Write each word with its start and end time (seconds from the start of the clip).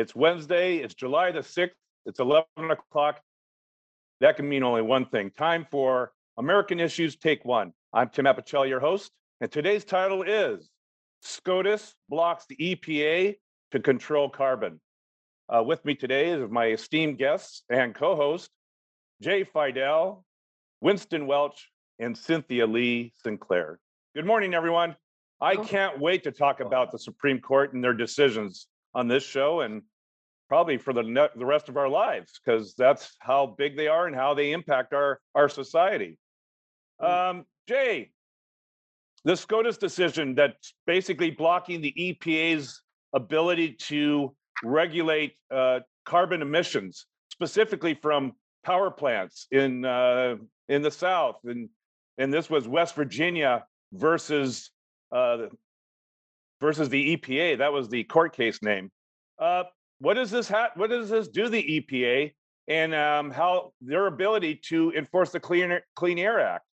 It's 0.00 0.16
Wednesday. 0.16 0.78
It's 0.78 0.94
July 0.94 1.30
the 1.30 1.40
6th. 1.40 1.72
It's 2.06 2.20
11 2.20 2.46
o'clock. 2.70 3.20
That 4.22 4.36
can 4.36 4.48
mean 4.48 4.62
only 4.62 4.80
one 4.80 5.04
thing 5.04 5.30
time 5.36 5.66
for 5.70 6.12
American 6.38 6.80
Issues 6.80 7.16
Take 7.16 7.44
One. 7.44 7.74
I'm 7.92 8.08
Tim 8.08 8.24
Apicella, 8.24 8.66
your 8.66 8.80
host, 8.80 9.12
and 9.42 9.52
today's 9.52 9.84
title 9.84 10.22
is 10.22 10.70
SCOTUS 11.20 11.94
blocks 12.08 12.46
the 12.48 12.56
EPA 12.56 13.36
to 13.72 13.80
control 13.80 14.30
carbon. 14.30 14.80
Uh, 15.54 15.62
with 15.62 15.84
me 15.84 15.94
today 15.94 16.30
is 16.30 16.50
my 16.50 16.68
esteemed 16.68 17.18
guests 17.18 17.64
and 17.68 17.94
co 17.94 18.16
host, 18.16 18.48
Jay 19.20 19.44
Fidel, 19.44 20.24
Winston 20.80 21.26
Welch, 21.26 21.68
and 21.98 22.16
Cynthia 22.16 22.66
Lee 22.66 23.12
Sinclair. 23.22 23.78
Good 24.14 24.24
morning, 24.24 24.54
everyone. 24.54 24.96
I 25.42 25.56
can't 25.56 26.00
wait 26.00 26.24
to 26.24 26.32
talk 26.32 26.60
about 26.60 26.90
the 26.90 26.98
Supreme 26.98 27.40
Court 27.40 27.74
and 27.74 27.84
their 27.84 27.92
decisions 27.92 28.66
on 28.94 29.06
this 29.06 29.22
show 29.22 29.60
and 29.60 29.82
probably 30.50 30.76
for 30.76 30.92
the 30.92 31.04
ne- 31.04 31.28
the 31.36 31.46
rest 31.46 31.68
of 31.68 31.76
our 31.76 31.88
lives 31.88 32.40
because 32.44 32.74
that's 32.74 33.14
how 33.20 33.54
big 33.56 33.76
they 33.76 33.86
are 33.86 34.08
and 34.08 34.16
how 34.16 34.34
they 34.34 34.50
impact 34.50 34.92
our 34.92 35.20
our 35.36 35.48
society. 35.48 36.18
Um, 36.98 37.46
Jay, 37.68 38.10
the 39.24 39.36
SCOTUS 39.36 39.78
decision 39.78 40.34
that's 40.34 40.74
basically 40.86 41.30
blocking 41.30 41.80
the 41.80 41.94
EPA's 41.96 42.82
ability 43.12 43.76
to 43.88 44.34
regulate 44.64 45.34
uh, 45.52 45.80
carbon 46.04 46.42
emissions, 46.42 47.06
specifically 47.30 47.94
from 47.94 48.32
power 48.64 48.90
plants 48.90 49.46
in 49.52 49.84
uh, 49.84 50.34
in 50.68 50.82
the 50.82 50.90
South, 50.90 51.36
and 51.44 51.68
and 52.18 52.34
this 52.34 52.50
was 52.50 52.66
West 52.66 52.96
Virginia 52.96 53.64
versus 53.92 54.72
uh, 55.12 55.46
versus 56.60 56.88
the 56.88 57.16
EPA. 57.16 57.58
That 57.58 57.72
was 57.72 57.88
the 57.88 58.02
court 58.02 58.34
case 58.34 58.60
name. 58.62 58.90
What 60.00 60.14
does 60.14 60.30
this 60.30 60.48
ha- 60.48 60.72
What 60.74 60.90
does 60.90 61.10
this 61.10 61.28
do 61.28 61.48
the 61.48 61.62
EPA 61.62 62.32
and 62.68 62.94
um, 62.94 63.30
how 63.30 63.72
their 63.80 64.06
ability 64.06 64.56
to 64.68 64.92
enforce 64.92 65.30
the 65.30 65.40
Clean 65.40 65.70
Air, 65.70 65.86
Clean 65.94 66.18
Air 66.18 66.40
Act? 66.40 66.64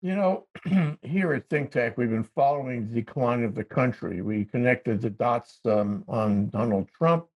You 0.00 0.14
know, 0.14 0.46
here 1.02 1.32
at 1.32 1.48
Think 1.48 1.72
Tech, 1.72 1.98
we've 1.98 2.10
been 2.10 2.22
following 2.22 2.88
the 2.88 2.94
decline 2.94 3.42
of 3.42 3.56
the 3.56 3.64
country. 3.64 4.22
We 4.22 4.44
connected 4.44 5.00
the 5.00 5.10
dots 5.10 5.58
um, 5.64 6.04
on 6.06 6.50
Donald 6.50 6.88
Trump 6.96 7.26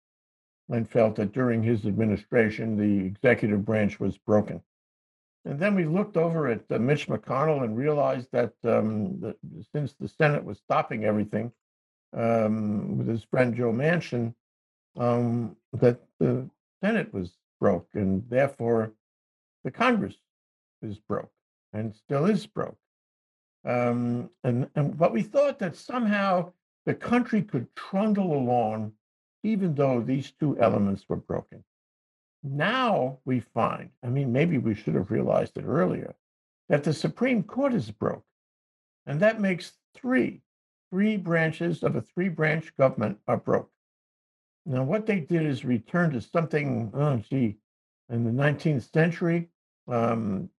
and 0.70 0.88
felt 0.88 1.16
that 1.16 1.32
during 1.32 1.60
his 1.60 1.84
administration, 1.84 2.76
the 2.76 3.04
executive 3.04 3.64
branch 3.64 3.98
was 3.98 4.16
broken. 4.18 4.62
And 5.44 5.58
then 5.58 5.74
we 5.74 5.84
looked 5.84 6.16
over 6.16 6.46
at 6.46 6.62
uh, 6.70 6.78
Mitch 6.78 7.08
McConnell 7.08 7.64
and 7.64 7.76
realized 7.76 8.28
that, 8.30 8.52
um, 8.62 9.18
that 9.20 9.36
since 9.72 9.94
the 9.94 10.06
Senate 10.06 10.44
was 10.44 10.58
stopping 10.58 11.04
everything 11.04 11.50
um, 12.12 12.98
with 12.98 13.08
his 13.08 13.24
friend 13.24 13.54
Joe 13.54 13.72
Manchin, 13.72 14.34
um, 14.98 15.56
that 15.72 16.00
the 16.18 16.48
Senate 16.82 17.12
was 17.12 17.30
broke, 17.60 17.88
and 17.94 18.24
therefore 18.28 18.92
the 19.64 19.70
Congress 19.70 20.16
is 20.82 20.98
broke 20.98 21.30
and 21.72 21.94
still 21.94 22.26
is 22.26 22.46
broke. 22.46 22.76
Um, 23.64 24.30
and, 24.42 24.68
and 24.74 24.98
but 24.98 25.12
we 25.12 25.22
thought 25.22 25.58
that 25.60 25.76
somehow 25.76 26.52
the 26.84 26.94
country 26.94 27.42
could 27.42 27.74
trundle 27.76 28.32
along, 28.36 28.92
even 29.44 29.74
though 29.74 30.00
these 30.00 30.32
two 30.32 30.58
elements 30.58 31.08
were 31.08 31.16
broken. 31.16 31.62
Now 32.42 33.18
we 33.24 33.38
find, 33.38 33.90
I 34.02 34.08
mean, 34.08 34.32
maybe 34.32 34.58
we 34.58 34.74
should 34.74 34.96
have 34.96 35.12
realized 35.12 35.56
it 35.56 35.64
earlier, 35.64 36.16
that 36.68 36.82
the 36.82 36.92
Supreme 36.92 37.44
Court 37.44 37.72
is 37.72 37.90
broke. 37.90 38.24
And 39.06 39.20
that 39.20 39.40
makes 39.40 39.72
three, 39.94 40.42
three 40.92 41.16
branches 41.16 41.82
of 41.82 41.96
a 41.96 42.02
three 42.02 42.28
branch 42.28 42.76
government 42.76 43.18
are 43.26 43.38
broke. 43.38 43.70
Now, 44.66 44.84
what 44.84 45.06
they 45.06 45.20
did 45.20 45.46
is 45.46 45.64
return 45.64 46.10
to 46.10 46.20
something, 46.20 46.90
oh, 46.92 47.16
gee, 47.16 47.56
in 48.10 48.24
the 48.24 48.30
19th 48.30 48.92
century, 48.92 49.48
um, 49.88 50.50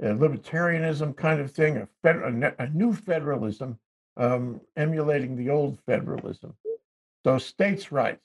libertarianism 0.00 1.14
kind 1.14 1.40
of 1.40 1.52
thing, 1.52 1.86
a, 2.04 2.52
a 2.58 2.68
new 2.70 2.94
federalism, 2.94 3.78
um, 4.16 4.60
emulating 4.76 5.36
the 5.36 5.50
old 5.50 5.78
federalism. 5.84 6.54
So, 7.24 7.36
states' 7.36 7.92
rights. 7.92 8.24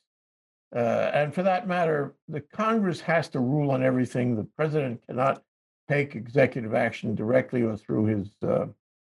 Uh, 0.73 1.11
and 1.13 1.34
for 1.34 1.44
that 1.44 1.67
matter, 1.67 2.16
the 2.29 2.41
Congress 2.41 3.01
has 3.01 3.28
to 3.29 3.39
rule 3.39 3.72
on 3.72 3.84
everything. 3.84 4.35
The 4.35 4.47
president 4.55 5.01
cannot 5.05 5.44
take 5.89 6.16
executive 6.16 6.73
action 6.73 7.13
directly 7.13 7.61
or 7.61 7.78
through 7.78 8.05
his 8.05 8.29
uh, 8.44 8.67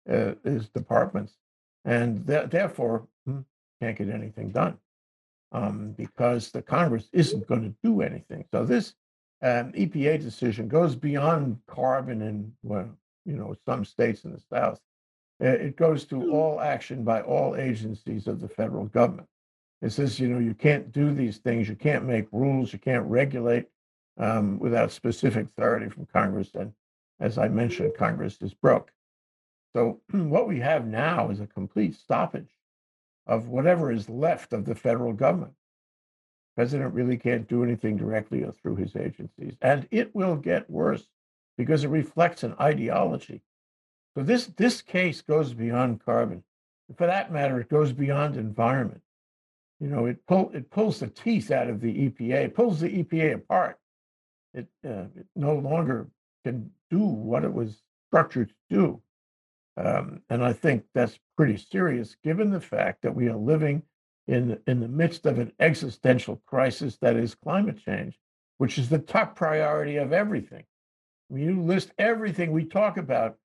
uh, 0.09 0.33
his 0.43 0.69
departments, 0.69 1.37
and 1.85 2.25
th- 2.27 2.49
therefore 2.49 3.07
hmm, 3.25 3.39
can't 3.81 3.97
get 3.97 4.09
anything 4.09 4.49
done 4.49 4.77
um, 5.51 5.91
because 5.97 6.51
the 6.51 6.61
Congress 6.61 7.09
isn't 7.13 7.47
going 7.47 7.63
to 7.63 7.75
do 7.83 8.01
anything. 8.01 8.45
So 8.51 8.65
this 8.65 8.93
um, 9.41 9.71
EPA 9.71 10.21
decision 10.21 10.67
goes 10.67 10.95
beyond 10.95 11.59
carbon 11.67 12.21
in 12.21 12.53
well, 12.63 12.89
you 13.25 13.35
know, 13.35 13.55
some 13.65 13.85
states 13.85 14.23
in 14.23 14.31
the 14.31 14.41
South. 14.51 14.79
It 15.39 15.77
goes 15.77 16.03
to 16.05 16.31
all 16.31 16.59
action 16.59 17.05
by 17.05 17.21
all 17.21 17.55
agencies 17.55 18.27
of 18.27 18.41
the 18.41 18.49
federal 18.49 18.85
government. 18.85 19.29
It 19.81 19.91
says, 19.91 20.19
you 20.19 20.27
know, 20.27 20.39
you 20.39 20.53
can't 20.53 20.91
do 20.91 21.13
these 21.13 21.37
things, 21.37 21.69
you 21.69 21.75
can't 21.75 22.03
make 22.03 22.27
rules, 22.33 22.73
you 22.73 22.79
can't 22.79 23.05
regulate 23.05 23.67
um, 24.17 24.59
without 24.59 24.91
specific 24.91 25.45
authority 25.45 25.89
from 25.89 26.07
Congress. 26.07 26.49
And 26.55 26.73
as 27.21 27.37
I 27.37 27.47
mentioned, 27.47 27.93
Congress 27.97 28.37
is 28.41 28.53
broke. 28.53 28.91
So 29.75 30.01
what 30.11 30.47
we 30.47 30.59
have 30.59 30.87
now 30.87 31.29
is 31.29 31.39
a 31.39 31.47
complete 31.47 31.95
stoppage 31.95 32.49
of 33.27 33.47
whatever 33.47 33.91
is 33.91 34.09
left 34.09 34.53
of 34.53 34.65
the 34.65 34.75
federal 34.75 35.13
government. 35.13 35.53
President 36.55 36.93
really 36.93 37.17
can't 37.17 37.47
do 37.47 37.63
anything 37.63 37.95
directly 37.95 38.43
or 38.43 38.51
through 38.51 38.75
his 38.75 38.95
agencies. 38.95 39.55
And 39.61 39.87
it 39.91 40.13
will 40.13 40.35
get 40.35 40.69
worse 40.69 41.07
because 41.57 41.83
it 41.83 41.89
reflects 41.89 42.43
an 42.43 42.55
ideology. 42.59 43.41
So 44.15 44.23
this 44.23 44.47
this 44.57 44.81
case 44.81 45.21
goes 45.21 45.53
beyond 45.53 46.03
carbon. 46.03 46.43
For 46.97 47.05
that 47.05 47.31
matter, 47.31 47.59
it 47.61 47.69
goes 47.69 47.93
beyond 47.93 48.35
environment. 48.35 49.01
You 49.79 49.87
know, 49.87 50.05
it 50.07 50.25
pull 50.27 50.51
it 50.53 50.69
pulls 50.69 50.99
the 50.99 51.07
teeth 51.07 51.51
out 51.51 51.69
of 51.69 51.79
the 51.79 52.09
EPA, 52.09 52.45
it 52.45 52.55
pulls 52.55 52.81
the 52.81 53.03
EPA 53.03 53.35
apart. 53.35 53.79
It, 54.53 54.67
uh, 54.85 55.05
it 55.15 55.27
no 55.35 55.55
longer 55.55 56.07
can 56.43 56.71
do 56.89 56.99
what 56.99 57.43
it 57.43 57.53
was 57.53 57.83
structured 58.09 58.49
to 58.49 58.55
do. 58.69 59.01
Um, 59.79 60.21
and 60.29 60.43
I 60.43 60.51
think 60.51 60.83
that's 60.93 61.17
pretty 61.37 61.55
serious, 61.55 62.17
given 62.21 62.51
the 62.51 62.59
fact 62.59 63.01
that 63.03 63.15
we 63.15 63.29
are 63.29 63.37
living 63.37 63.83
in 64.27 64.59
in 64.67 64.81
the 64.81 64.87
midst 64.87 65.25
of 65.25 65.39
an 65.39 65.53
existential 65.59 66.41
crisis 66.45 66.97
that 66.97 67.15
is 67.15 67.33
climate 67.33 67.79
change, 67.83 68.19
which 68.57 68.77
is 68.77 68.89
the 68.89 68.99
top 68.99 69.35
priority 69.35 69.95
of 69.95 70.11
everything. 70.11 70.65
When 71.29 71.41
you 71.41 71.61
list 71.61 71.91
everything 71.97 72.51
we 72.51 72.65
talk 72.65 72.97
about, 72.97 73.37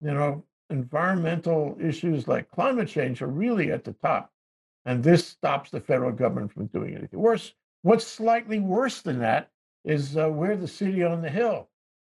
you 0.00 0.12
know, 0.12 0.44
environmental 0.70 1.76
issues 1.80 2.26
like 2.26 2.50
climate 2.50 2.88
change 2.88 3.22
are 3.22 3.28
really 3.28 3.70
at 3.70 3.84
the 3.84 3.92
top. 3.92 4.32
And 4.84 5.02
this 5.02 5.26
stops 5.26 5.70
the 5.70 5.80
federal 5.80 6.12
government 6.12 6.52
from 6.52 6.66
doing 6.66 6.96
anything. 6.96 7.20
Worse, 7.20 7.54
what's 7.82 8.06
slightly 8.06 8.58
worse 8.58 9.02
than 9.02 9.20
that 9.20 9.50
is 9.84 10.16
uh, 10.16 10.28
we're 10.28 10.56
the 10.56 10.68
city 10.68 11.04
on 11.04 11.22
the 11.22 11.30
hill. 11.30 11.68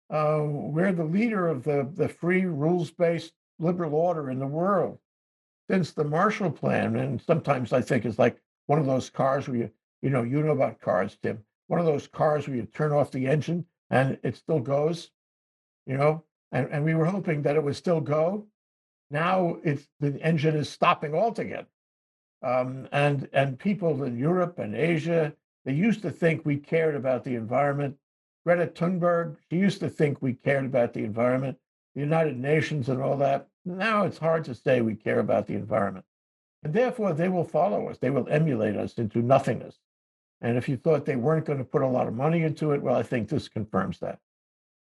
Uh, 0.10 0.40
we're 0.44 0.94
the 0.94 1.04
leader 1.04 1.48
of 1.48 1.64
the, 1.64 1.90
the 1.94 2.08
free, 2.08 2.46
rules 2.46 2.92
based 2.92 3.34
liberal 3.60 3.96
order 3.96 4.30
in 4.30 4.40
the 4.40 4.48
world 4.48 5.00
since 5.70 5.92
the 5.92 6.04
Marshall 6.04 6.52
Plan. 6.52 6.96
And 6.96 7.22
sometimes 7.22 7.74
I 7.74 7.82
think 7.82 8.06
it's 8.06 8.20
like 8.20 8.38
one 8.68 8.80
of 8.80 8.86
those 8.86 9.10
cars 9.10 9.48
where 9.48 9.58
you, 9.58 9.72
you 10.02 10.10
know, 10.10 10.24
you 10.24 10.42
know 10.42 10.52
about 10.52 10.80
cars, 10.80 11.18
Tim. 11.22 11.40
One 11.68 11.80
of 11.80 11.86
those 11.86 12.08
cars 12.08 12.48
where 12.48 12.56
you 12.56 12.64
turn 12.66 12.92
off 12.92 13.12
the 13.12 13.28
engine 13.28 13.66
and 13.90 14.18
it 14.24 14.36
still 14.36 14.60
goes, 14.60 15.12
you 15.86 15.98
know, 15.98 16.24
and, 16.52 16.68
and 16.72 16.84
we 16.84 16.96
were 16.96 17.06
hoping 17.06 17.42
that 17.42 17.56
it 17.56 17.64
would 17.64 17.76
still 17.76 18.00
go. 18.00 18.48
Now 19.10 19.58
it's 19.64 19.88
the 20.00 20.22
engine 20.22 20.56
is 20.56 20.70
stopping 20.70 21.14
altogether. 21.14 21.68
Um, 22.44 22.88
and 22.92 23.28
and 23.34 23.58
people 23.58 24.04
in 24.04 24.18
Europe 24.18 24.60
and 24.60 24.76
Asia, 24.76 25.34
they 25.66 25.74
used 25.74 26.02
to 26.04 26.12
think 26.12 26.46
we 26.46 26.58
cared 26.58 26.96
about 26.96 27.24
the 27.24 27.36
environment. 27.36 27.98
Greta 28.46 28.68
Thunberg, 28.68 29.38
she 29.50 29.58
used 29.58 29.80
to 29.80 29.90
think 29.90 30.22
we 30.22 30.34
cared 30.34 30.66
about 30.66 30.94
the 30.94 31.04
environment, 31.04 31.58
United 31.98 32.38
Nations 32.38 32.90
and 32.90 33.02
all 33.02 33.18
that. 33.18 33.48
Now 33.66 34.06
it's 34.06 34.18
hard 34.18 34.46
to 34.46 34.56
say 34.56 34.82
we 34.82 34.96
care 34.96 35.20
about 35.20 35.48
the 35.48 35.56
environment. 35.56 36.06
And 36.64 36.74
therefore, 36.74 37.14
they 37.14 37.30
will 37.30 37.44
follow 37.44 37.88
us. 37.90 37.98
They 37.98 38.10
will 38.10 38.28
emulate 38.30 38.76
us 38.76 38.94
into 38.94 39.22
nothingness. 39.22 39.78
And 40.42 40.58
if 40.58 40.70
you 40.70 40.78
thought 40.78 41.06
they 41.06 41.16
weren't 41.16 41.46
going 41.46 41.60
to 41.60 41.66
put 41.66 41.82
a 41.82 41.88
lot 41.88 42.08
of 42.08 42.14
money 42.14 42.44
into 42.44 42.72
it, 42.72 42.82
well, 42.82 42.96
I 42.96 43.04
think 43.04 43.30
this 43.30 43.48
confirms 43.48 44.00
that. 44.00 44.20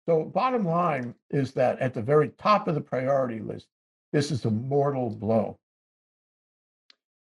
So, 0.07 0.23
bottom 0.23 0.65
line 0.65 1.15
is 1.29 1.51
that 1.53 1.79
at 1.79 1.93
the 1.93 2.01
very 2.01 2.29
top 2.29 2.67
of 2.67 2.75
the 2.75 2.81
priority 2.81 3.39
list, 3.39 3.67
this 4.11 4.31
is 4.31 4.45
a 4.45 4.51
mortal 4.51 5.09
blow. 5.09 5.59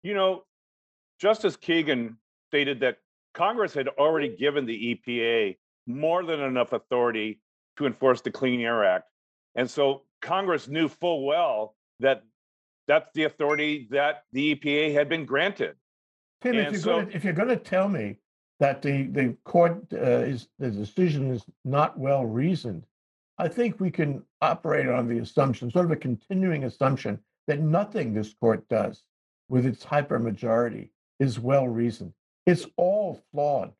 You 0.03 0.13
know, 0.13 0.43
Justice 1.19 1.57
Kagan 1.57 2.15
stated 2.49 2.79
that 2.81 2.99
Congress 3.33 3.73
had 3.73 3.87
already 3.87 4.35
given 4.35 4.65
the 4.65 4.95
EPA 4.95 5.57
more 5.87 6.23
than 6.23 6.39
enough 6.41 6.73
authority 6.73 7.39
to 7.77 7.85
enforce 7.85 8.21
the 8.21 8.31
Clean 8.31 8.61
Air 8.61 8.85
Act. 8.85 9.09
And 9.55 9.69
so 9.69 10.03
Congress 10.21 10.67
knew 10.67 10.87
full 10.87 11.25
well 11.25 11.75
that 11.99 12.23
that's 12.87 13.09
the 13.13 13.23
authority 13.23 13.87
that 13.91 14.23
the 14.31 14.55
EPA 14.55 14.93
had 14.93 15.09
been 15.09 15.25
granted. 15.25 15.75
Tim, 16.41 16.55
if 16.55 16.71
you're 16.71 16.81
so- 16.81 17.01
gonna, 17.01 17.11
if 17.13 17.23
you're 17.23 17.33
gonna 17.33 17.55
tell 17.55 17.87
me 17.87 18.17
that 18.59 18.81
the, 18.81 19.07
the 19.07 19.35
court, 19.43 19.83
uh, 19.93 19.97
is, 19.97 20.47
the 20.59 20.69
decision 20.69 21.31
is 21.31 21.45
not 21.63 21.97
well 21.97 22.25
reasoned, 22.25 22.85
I 23.37 23.47
think 23.47 23.79
we 23.79 23.91
can 23.91 24.23
operate 24.41 24.87
on 24.87 25.07
the 25.07 25.19
assumption, 25.19 25.71
sort 25.71 25.85
of 25.85 25.91
a 25.91 25.97
continuing 25.97 26.63
assumption, 26.63 27.19
that 27.47 27.59
nothing 27.59 28.13
this 28.13 28.33
court 28.33 28.67
does 28.69 29.03
with 29.49 29.65
its 29.65 29.83
hypermajority 29.83 30.89
is 31.19 31.39
well 31.39 31.67
reasoned. 31.67 32.13
It's 32.45 32.65
all 32.77 33.21
flawed. 33.31 33.73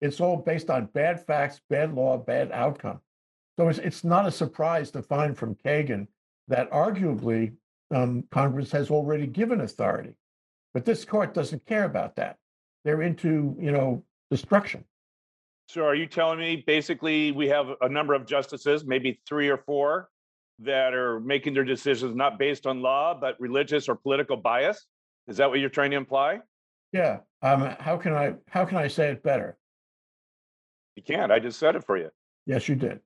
It's 0.00 0.20
all 0.20 0.36
based 0.36 0.70
on 0.70 0.86
bad 0.86 1.24
facts, 1.26 1.60
bad 1.68 1.94
law, 1.94 2.16
bad 2.16 2.52
outcome. 2.52 3.00
So 3.60 3.68
it's, 3.68 3.78
it's 3.78 4.04
not 4.04 4.26
a 4.26 4.30
surprise 4.30 4.90
to 4.92 5.02
find 5.02 5.36
from 5.36 5.54
Kagan 5.54 6.06
that 6.48 6.70
arguably 6.70 7.52
um, 7.94 8.24
Congress 8.30 8.72
has 8.72 8.90
already 8.90 9.26
given 9.26 9.60
authority. 9.60 10.14
But 10.72 10.86
this 10.86 11.04
court 11.04 11.34
doesn't 11.34 11.66
care 11.66 11.84
about 11.84 12.16
that. 12.16 12.38
They're 12.86 13.02
into, 13.02 13.54
you 13.60 13.70
know, 13.70 14.02
destruction. 14.30 14.84
So 15.68 15.84
are 15.84 15.94
you 15.94 16.06
telling 16.06 16.38
me 16.38 16.64
basically 16.66 17.32
we 17.32 17.48
have 17.48 17.66
a 17.82 17.88
number 17.90 18.14
of 18.14 18.24
justices, 18.24 18.86
maybe 18.86 19.20
three 19.28 19.50
or 19.50 19.58
four, 19.58 20.08
that 20.60 20.94
are 20.94 21.20
making 21.20 21.52
their 21.52 21.62
decisions 21.62 22.16
not 22.16 22.38
based 22.38 22.66
on 22.66 22.80
law, 22.80 23.12
but 23.12 23.38
religious 23.38 23.90
or 23.90 23.94
political 23.94 24.38
bias? 24.38 24.86
Is 25.28 25.36
that 25.36 25.50
what 25.50 25.60
you're 25.60 25.68
trying 25.68 25.90
to 25.90 25.98
imply? 25.98 26.40
Yeah. 26.94 27.18
Um, 27.42 27.76
how 27.78 27.98
can 27.98 28.14
I 28.14 28.36
how 28.48 28.64
can 28.64 28.78
I 28.78 28.88
say 28.88 29.10
it 29.10 29.22
better? 29.22 29.58
You 30.96 31.02
can't. 31.02 31.30
I 31.30 31.40
just 31.40 31.58
said 31.58 31.76
it 31.76 31.84
for 31.84 31.98
you. 31.98 32.08
Yes, 32.46 32.66
you 32.66 32.74
did. 32.74 33.00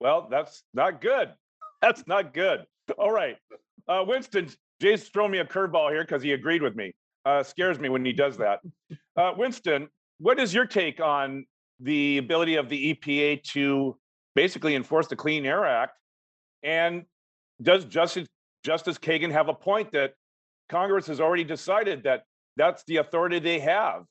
Well, 0.00 0.28
that's 0.30 0.62
not 0.74 1.00
good. 1.00 1.32
That's 1.82 2.06
not 2.06 2.32
good. 2.32 2.64
All 2.98 3.10
right. 3.12 3.36
Uh, 3.86 4.02
Winston, 4.06 4.48
Jay's 4.80 5.08
thrown 5.08 5.30
me 5.30 5.38
a 5.38 5.44
curveball 5.44 5.90
here 5.90 6.02
because 6.02 6.22
he 6.22 6.32
agreed 6.32 6.62
with 6.62 6.74
me. 6.74 6.94
Uh, 7.26 7.42
scares 7.42 7.78
me 7.78 7.88
when 7.90 8.04
he 8.04 8.12
does 8.12 8.38
that. 8.38 8.60
Uh, 9.16 9.32
Winston, 9.36 9.88
what 10.18 10.40
is 10.40 10.54
your 10.54 10.64
take 10.64 11.00
on 11.00 11.44
the 11.80 12.18
ability 12.18 12.56
of 12.56 12.68
the 12.68 12.94
EPA 12.94 13.42
to 13.52 13.96
basically 14.34 14.74
enforce 14.74 15.06
the 15.06 15.16
Clean 15.16 15.44
Air 15.44 15.66
Act? 15.66 15.98
And 16.62 17.04
does 17.62 17.84
Justice 17.84 18.26
Justice 18.64 18.98
Kagan 18.98 19.30
have 19.30 19.48
a 19.48 19.54
point 19.54 19.92
that 19.92 20.14
Congress 20.68 21.06
has 21.06 21.20
already 21.20 21.44
decided 21.44 22.02
that 22.04 22.24
that's 22.56 22.82
the 22.84 22.96
authority 22.96 23.38
they 23.38 23.58
have? 23.60 24.04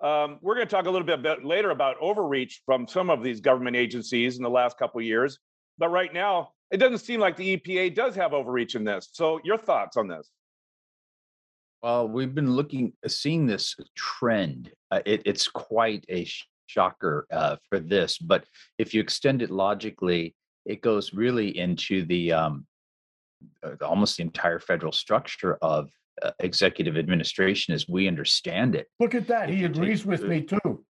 Um, 0.00 0.38
we're 0.40 0.54
going 0.54 0.66
to 0.66 0.70
talk 0.70 0.86
a 0.86 0.90
little 0.90 1.06
bit, 1.06 1.44
later 1.44 1.70
about 1.70 1.96
overreach 2.00 2.62
from 2.64 2.86
some 2.86 3.10
of 3.10 3.22
these 3.22 3.40
government 3.40 3.76
agencies 3.76 4.36
in 4.36 4.42
the 4.42 4.50
last 4.50 4.78
couple 4.78 5.00
of 5.00 5.04
years. 5.04 5.38
But 5.76 5.88
right 5.88 6.12
now, 6.12 6.50
it 6.70 6.76
doesn't 6.76 6.98
seem 6.98 7.20
like 7.20 7.36
the 7.36 7.56
EPA 7.56 7.94
does 7.94 8.14
have 8.14 8.32
overreach 8.32 8.74
in 8.74 8.84
this. 8.84 9.08
So, 9.12 9.40
your 9.44 9.58
thoughts 9.58 9.96
on 9.96 10.06
this? 10.06 10.30
Well, 11.82 12.08
we've 12.08 12.34
been 12.34 12.52
looking, 12.52 12.92
seeing 13.06 13.46
this 13.46 13.76
trend. 13.96 14.70
Uh, 14.90 15.00
it, 15.06 15.22
it's 15.24 15.46
quite 15.46 16.04
a 16.08 16.24
sh- 16.24 16.46
shocker 16.66 17.26
uh, 17.32 17.56
for 17.68 17.78
this, 17.78 18.18
but 18.18 18.44
if 18.78 18.92
you 18.92 19.00
extend 19.00 19.42
it 19.42 19.50
logically, 19.50 20.34
it 20.66 20.82
goes 20.82 21.14
really 21.14 21.56
into 21.56 22.04
the 22.04 22.32
um, 22.32 22.66
uh, 23.62 23.84
almost 23.84 24.16
the 24.16 24.22
entire 24.22 24.58
federal 24.58 24.92
structure 24.92 25.56
of 25.62 25.88
uh, 26.22 26.32
executive 26.40 26.96
administration 26.96 27.74
as 27.74 27.88
we 27.88 28.08
understand 28.08 28.74
it. 28.74 28.86
Look 29.00 29.14
at 29.14 29.26
that. 29.28 29.50
If 29.50 29.56
He 29.56 29.64
agrees 29.64 30.04
with 30.06 30.20
the- 30.22 30.28
me 30.28 30.42
too. 30.42 30.84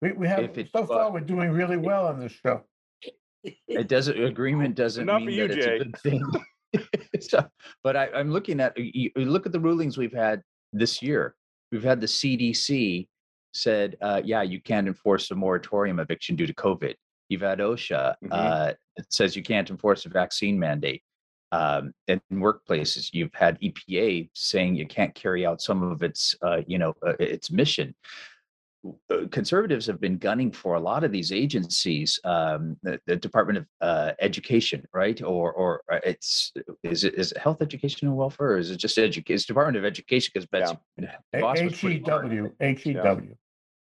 We, 0.00 0.12
we 0.12 0.26
have 0.28 0.40
it- 0.58 0.70
so 0.74 0.86
far 0.86 1.04
but- 1.04 1.12
we're 1.12 1.20
doing 1.20 1.50
really 1.50 1.76
well 1.76 2.06
on 2.06 2.18
this 2.20 2.32
show. 2.32 2.62
It 3.66 3.88
doesn't 3.88 4.22
agreement 4.22 4.76
doesn't 4.76 5.02
Enough 5.02 5.22
mean 5.22 5.30
you, 5.30 5.48
that 5.48 5.58
it's 5.58 5.66
a 5.66 5.78
good 5.78 5.96
thing. 5.98 6.22
so, 7.20 7.44
but 7.82 7.96
I, 7.96 8.08
I'm 8.14 8.30
looking 8.30 8.60
at 8.60 8.72
you, 8.78 9.10
you 9.16 9.24
look 9.24 9.46
at 9.46 9.52
the 9.52 9.58
rulings 9.58 9.98
we've 9.98 10.12
had 10.12 10.42
this 10.72 11.02
year. 11.02 11.34
We've 11.72 11.82
had 11.82 12.00
the 12.00 12.06
CDC 12.06 13.08
said, 13.52 13.96
uh, 14.00 14.22
yeah, 14.24 14.42
you 14.42 14.60
can't 14.60 14.86
enforce 14.86 15.30
a 15.32 15.34
moratorium 15.34 15.98
eviction 15.98 16.36
due 16.36 16.46
to 16.46 16.54
COVID. 16.54 16.94
You've 17.28 17.40
had 17.40 17.58
OSHA 17.58 18.14
Mhm. 18.24 18.28
uh, 18.30 18.74
it 18.96 19.06
says 19.10 19.34
you 19.34 19.42
can't 19.42 19.70
enforce 19.70 20.06
a 20.06 20.08
vaccine 20.10 20.58
mandate. 20.58 21.02
Um, 21.52 21.92
in 22.08 22.20
workplaces, 22.32 23.10
you've 23.12 23.34
had 23.34 23.60
EPA 23.60 24.30
saying 24.32 24.74
you 24.74 24.86
can't 24.86 25.14
carry 25.14 25.46
out 25.46 25.60
some 25.60 25.82
of 25.82 26.02
its, 26.02 26.34
uh, 26.42 26.62
you 26.66 26.78
know, 26.78 26.94
uh, 27.06 27.12
its 27.20 27.50
mission 27.50 27.94
uh, 29.10 29.26
conservatives 29.30 29.86
have 29.86 30.00
been 30.00 30.18
gunning 30.18 30.50
for 30.50 30.74
a 30.74 30.80
lot 30.80 31.04
of 31.04 31.12
these 31.12 31.30
agencies, 31.30 32.18
um, 32.24 32.76
the, 32.82 33.00
the 33.06 33.16
Department 33.16 33.58
of 33.58 33.66
uh, 33.80 34.12
Education, 34.20 34.84
right? 34.92 35.22
Or, 35.22 35.52
or 35.52 35.82
uh, 35.90 36.00
it's 36.04 36.52
is 36.82 37.04
it 37.04 37.14
is 37.14 37.32
it 37.32 37.38
health 37.38 37.62
education 37.62 38.08
and 38.08 38.16
welfare, 38.16 38.52
or 38.52 38.58
is 38.58 38.70
it 38.70 38.78
just 38.78 38.98
education? 38.98 39.34
It's 39.34 39.46
Department 39.46 39.76
of 39.76 39.84
Education 39.84 40.32
because 40.34 40.46
Betsy 40.46 40.76
DeVos 41.00 41.64
was 41.64 41.78
pretty 41.78 42.00
hard. 42.00 42.32
HEW, 42.32 42.52
HEW. 42.60 43.36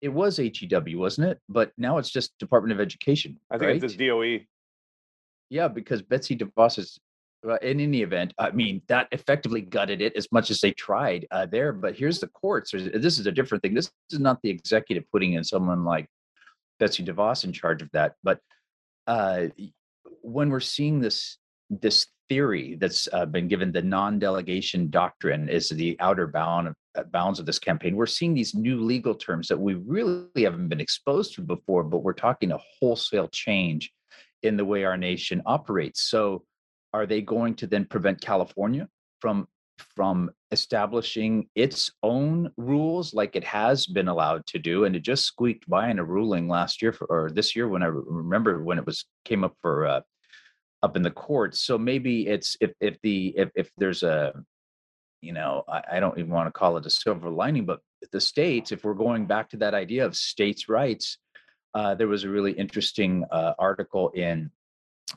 It 0.02 0.10
was 0.10 0.38
HEW, 0.38 1.00
wasn't 1.00 1.30
it? 1.30 1.40
But 1.48 1.72
now 1.78 1.98
it's 1.98 2.10
just 2.10 2.38
Department 2.38 2.74
of 2.74 2.82
Education. 2.82 3.40
I 3.50 3.58
think 3.58 3.68
right? 3.68 3.84
it's 3.84 3.96
DOE. 3.96 4.40
Yeah, 5.50 5.70
because 5.70 6.02
Betsy 6.02 6.36
DeVos 6.36 6.80
is, 6.80 7.00
in 7.62 7.80
any 7.80 8.02
event, 8.02 8.34
I 8.38 8.52
mean, 8.52 8.82
that 8.88 9.08
effectively 9.12 9.62
gutted 9.62 10.02
it 10.02 10.16
as 10.16 10.32
much 10.32 10.50
as 10.50 10.62
they 10.62 10.72
tried 10.72 11.28
uh, 11.32 11.46
there. 11.46 11.74
But 11.74 11.96
here's 11.96 12.20
the 12.20 12.28
courts. 12.28 12.72
This 12.72 13.20
is 13.20 13.26
a 13.26 13.32
different 13.32 13.64
thing. 13.64 13.74
This 13.74 13.92
is 14.12 14.20
not 14.20 14.42
the 14.42 14.50
executive 14.50 15.04
putting 15.12 15.34
in 15.34 15.44
someone 15.44 15.84
like 15.84 16.08
Betsy 16.80 17.04
DeVos 17.04 17.44
in 17.44 17.52
charge 17.52 17.82
of 17.82 17.90
that. 17.94 18.16
But 18.24 18.40
uh, 19.08 19.48
when 20.22 20.50
we're 20.50 20.60
seeing 20.60 21.00
this 21.00 21.38
this 21.70 22.08
theory 22.30 22.78
that's 22.80 23.08
uh, 23.12 23.26
been 23.26 23.48
given 23.48 23.72
the 23.72 23.82
non-delegation 23.82 24.90
doctrine 24.90 25.50
is 25.50 25.70
the 25.70 25.98
outer 26.00 26.28
bound 26.28 26.68
of, 26.68 26.76
uh, 26.96 27.04
bounds 27.04 27.40
of 27.40 27.46
this 27.46 27.58
campaign 27.58 27.96
we're 27.96 28.06
seeing 28.06 28.34
these 28.34 28.54
new 28.54 28.82
legal 28.82 29.16
terms 29.16 29.48
that 29.48 29.60
we 29.60 29.74
really 29.74 30.28
haven't 30.38 30.68
been 30.68 30.80
exposed 30.80 31.34
to 31.34 31.42
before 31.42 31.84
but 31.84 32.04
we're 32.04 32.14
talking 32.14 32.52
a 32.52 32.60
wholesale 32.80 33.28
change 33.30 33.92
in 34.44 34.58
the 34.58 34.66
way 34.66 34.84
our 34.84 34.98
nation 34.98 35.42
operates. 35.46 36.02
So 36.02 36.44
are 36.94 37.06
they 37.06 37.22
going 37.22 37.56
to 37.56 37.68
then 37.68 37.86
prevent 37.86 38.22
California 38.22 38.88
from 39.20 39.48
from 39.96 40.30
establishing 40.52 41.50
its 41.56 41.92
own 42.04 42.52
rules 42.58 43.14
like 43.14 43.36
it 43.36 43.44
has 43.44 43.88
been 43.88 44.08
allowed 44.08 44.46
to 44.48 44.60
do? 44.60 44.86
And 44.86 44.96
it 44.96 45.02
just 45.02 45.26
squeaked 45.26 45.68
by 45.70 45.90
in 45.90 46.00
a 46.00 46.04
ruling 46.04 46.48
last 46.48 46.82
year 46.82 46.94
for, 46.94 47.06
or 47.06 47.32
this 47.32 47.56
year 47.56 47.68
when 47.68 47.84
I 47.84 47.88
remember 47.88 48.64
when 48.64 48.78
it 48.78 48.86
was 48.86 49.06
came 49.26 49.44
up 49.44 49.56
for 49.62 49.88
uh, 49.88 50.02
up 50.84 50.96
in 50.96 51.02
the 51.02 51.12
courts. 51.12 51.62
So 51.62 51.78
maybe 51.78 52.28
it's 52.28 52.56
if 52.62 52.72
if 52.80 52.98
the 53.02 53.34
if, 53.38 53.50
if 53.56 53.72
there's 53.78 54.04
a 54.04 54.34
you 55.24 55.34
know 55.34 55.64
I, 55.68 55.82
I 55.94 56.00
don't 56.00 56.20
even 56.20 56.32
want 56.32 56.48
to 56.48 56.52
call 56.52 56.78
it 56.78 56.86
a 56.86 56.90
silver 56.90 57.30
lining 57.30 57.66
but 57.66 57.80
the 58.12 58.20
states 58.20 58.72
if 58.72 58.84
we're 58.84 58.94
going 58.94 59.26
back 59.26 59.50
to 59.50 59.58
that 59.58 59.74
idea 59.74 60.06
of 60.06 60.16
states 60.16 60.68
rights 60.68 61.18
uh, 61.74 61.96
there 61.96 62.10
was 62.10 62.26
a 62.26 62.30
really 62.30 62.52
interesting 62.52 63.24
uh, 63.32 63.54
article 63.58 64.10
in 64.10 64.52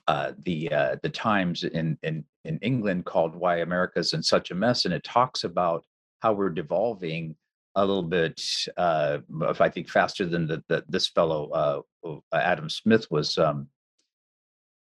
uh, 0.06 0.32
the 0.44 0.70
uh, 0.72 0.96
the 1.02 1.10
Times 1.10 1.64
in, 1.64 1.98
in 2.02 2.24
in 2.44 2.58
England 2.58 3.04
called 3.04 3.34
"Why 3.34 3.58
America's 3.58 4.12
in 4.12 4.22
Such 4.22 4.50
a 4.50 4.54
Mess," 4.54 4.84
and 4.84 4.94
it 4.94 5.04
talks 5.04 5.44
about 5.44 5.84
how 6.20 6.32
we're 6.32 6.50
devolving 6.50 7.36
a 7.74 7.84
little 7.84 8.02
bit. 8.02 8.40
Uh, 8.76 9.18
I 9.60 9.68
think 9.68 9.88
faster 9.88 10.26
than 10.26 10.46
the, 10.46 10.62
the 10.68 10.84
this 10.88 11.08
fellow 11.08 11.84
uh, 12.02 12.18
Adam 12.32 12.68
Smith 12.70 13.06
was 13.10 13.38
um, 13.38 13.68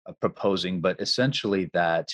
uh, 0.08 0.14
proposing, 0.22 0.82
but 0.82 1.00
essentially 1.02 1.70
that 1.74 2.10